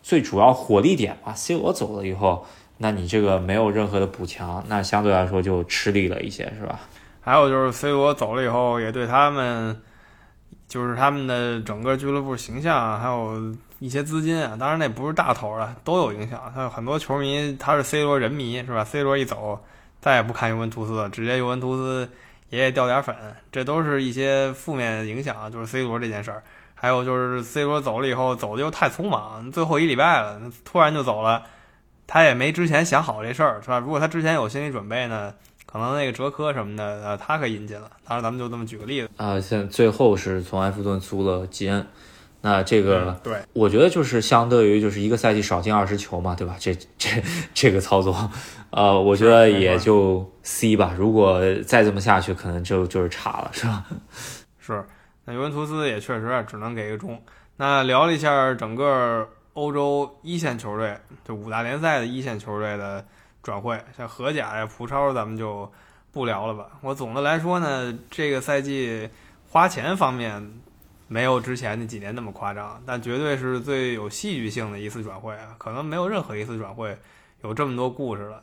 [0.02, 1.32] 最主要火力点吧。
[1.32, 2.44] C 罗走了以后，
[2.78, 6.80] 那你这个没有任何的补强，那相对来说就吃力了一些，是吧？
[7.20, 9.80] 还有就是 C 罗走了以后，也对他们，
[10.68, 16.52] 就是他们的整个俱乐部形象，还有一些资金啊，当然那不是大头了，都有影响。
[16.54, 19.58] 他有很多球迷他是 C 罗人迷，是吧？C 罗一走，
[20.00, 22.08] 再也不看尤文图斯了，直接尤文图斯
[22.50, 23.16] 爷爷掉点粉，
[23.50, 25.50] 这都是一些负面影响。
[25.50, 31.42] 就是 C 罗这件事儿，还有就是 C 罗走了以后，走的又太匆忙，最后一礼拜了，突然就走了，
[32.06, 33.78] 他也没之前想好这事儿，是吧？
[33.78, 35.32] 如果他之前有心理准备呢？
[35.66, 37.90] 可能那个哲科什么的，呃，他可以引进了。
[38.06, 39.38] 当然，咱们就这么举个例子啊。
[39.38, 41.84] 现在最后是从埃弗顿租了基恩，
[42.40, 46.56] 那这个对，我觉得就是相对于就是一个赛季少进二十球嘛，对吧？
[46.58, 47.10] 这这
[47.52, 48.30] 这个操作，
[48.70, 50.94] 呃，我觉得也就 C 吧。
[50.96, 53.84] 如果再这么下去，可能就就是差了，是吧？
[54.60, 54.84] 是。
[55.24, 57.20] 那尤文图斯也确实只能给一个中。
[57.56, 63.04] 那聊了一下整个欧洲一线球队，就五大联赛的一线球队的。
[63.42, 65.70] 转会像荷甲呀、葡超，咱们就
[66.10, 66.66] 不聊了吧。
[66.80, 69.08] 我总的来说呢，这个赛季
[69.48, 70.60] 花钱方面
[71.06, 75.54] 没有之前那几年那么夸张，但绝对是最有戏剧性的一次转会啊！
[75.58, 76.98] 可能没有任何一次转会
[77.42, 78.42] 有这么多故事了。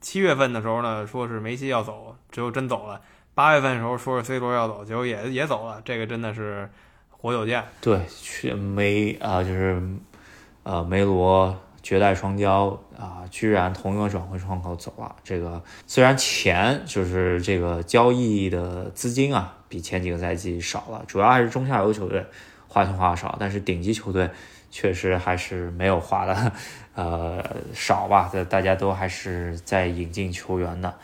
[0.00, 2.98] 七月份的时候呢，说是梅西要走，只有真走了；
[3.34, 5.82] 八月份的时候说是 C 罗要走，结果也也走了。
[5.84, 6.66] 这个真的是
[7.10, 7.62] 活久见。
[7.82, 9.82] 对，去没啊，就是
[10.64, 11.56] 呃梅罗。
[11.84, 15.14] 绝代双骄啊，居然同一个转会窗口走了。
[15.22, 22.24] 这个虽然钱就是这个交易的资金啊，比前几个赛季少了，主要还是中下游球队
[22.66, 24.30] 花钱花的少，但是顶级球队
[24.70, 26.52] 确实还是没有花的，
[26.94, 27.44] 呃
[27.74, 28.30] 少吧。
[28.32, 30.94] 这大家都还是在引进球员的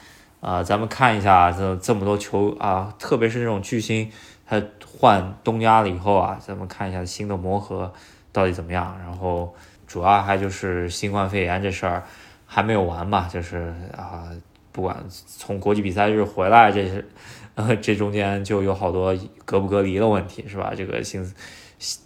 [0.41, 0.63] 啊。
[0.63, 4.11] 咱们看一下这这么多球啊，特别是这种巨星，
[4.47, 4.63] 他
[4.99, 7.93] 换东家了以后啊，咱们看一下新的磨合
[8.33, 9.55] 到底怎么样，然后。
[9.87, 12.05] 主要还就是新冠肺炎这事儿
[12.47, 14.31] 还没有完吧，就是啊，
[14.71, 17.11] 不管从国际比赛日回来，这是
[17.57, 19.13] 呃这中间就有好多
[19.45, 20.73] 隔不隔离的问题，是吧？
[20.77, 21.29] 这个新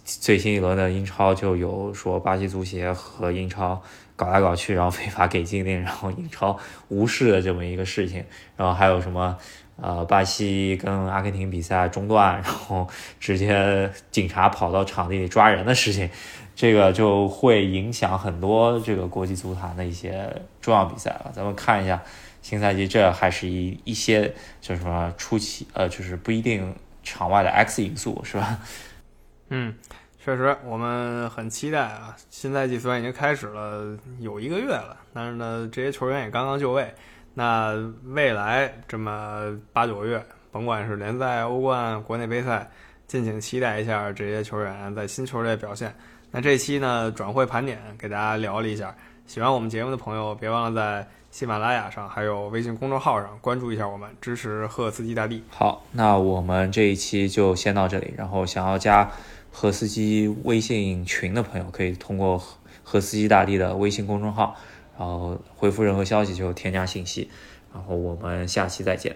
[0.03, 3.79] 最新一轮的英超就有说巴西足协和英超
[4.15, 6.57] 搞来搞去，然后非法给禁令，然后英超
[6.87, 8.25] 无视的这么一个事情，
[8.57, 9.37] 然后还有什么
[9.81, 12.87] 呃巴西跟阿根廷比赛中断，然后
[13.19, 16.09] 直接警察跑到场地里抓人的事情。
[16.55, 21.31] 这个就会影响很多这个国际足坛的一些重要比赛了。
[21.33, 22.01] 咱们看一下
[22.41, 26.73] 新赛季，这还是一一些就是什么初期，呃，就是不一定
[27.03, 28.57] 场外的 X 因素，是吧？
[29.49, 29.75] 嗯，
[30.23, 32.15] 确实，我们很期待啊。
[32.29, 36.89] 新赛季虽然已经开始了有一个月了，但是呢，这些球员也刚刚就位。
[37.37, 37.75] 那
[38.05, 42.67] 未来这么八九个月，甭管是联赛、欧冠、国内杯赛，
[43.07, 45.93] 敬请期待一下这些球员在新球队表现。
[46.31, 48.95] 那这期呢转会盘点给大家聊了一下，
[49.27, 55.43] 喜欢我们节目的朋友别忘了在喜马拉雅上还有微信公众号上关注一下我们，支持赫斯基大帝。
[55.49, 58.13] 好，那我们这一期就先到这里。
[58.17, 59.11] 然后想要加
[59.51, 62.41] 赫斯基微信群的朋友，可以通过
[62.83, 64.55] 赫斯基大帝的微信公众号，
[64.97, 67.29] 然后回复任何消息就添加信息。
[67.73, 69.15] 然后我们下期再见，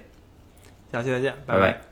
[0.92, 1.89] 下期再见，拜拜。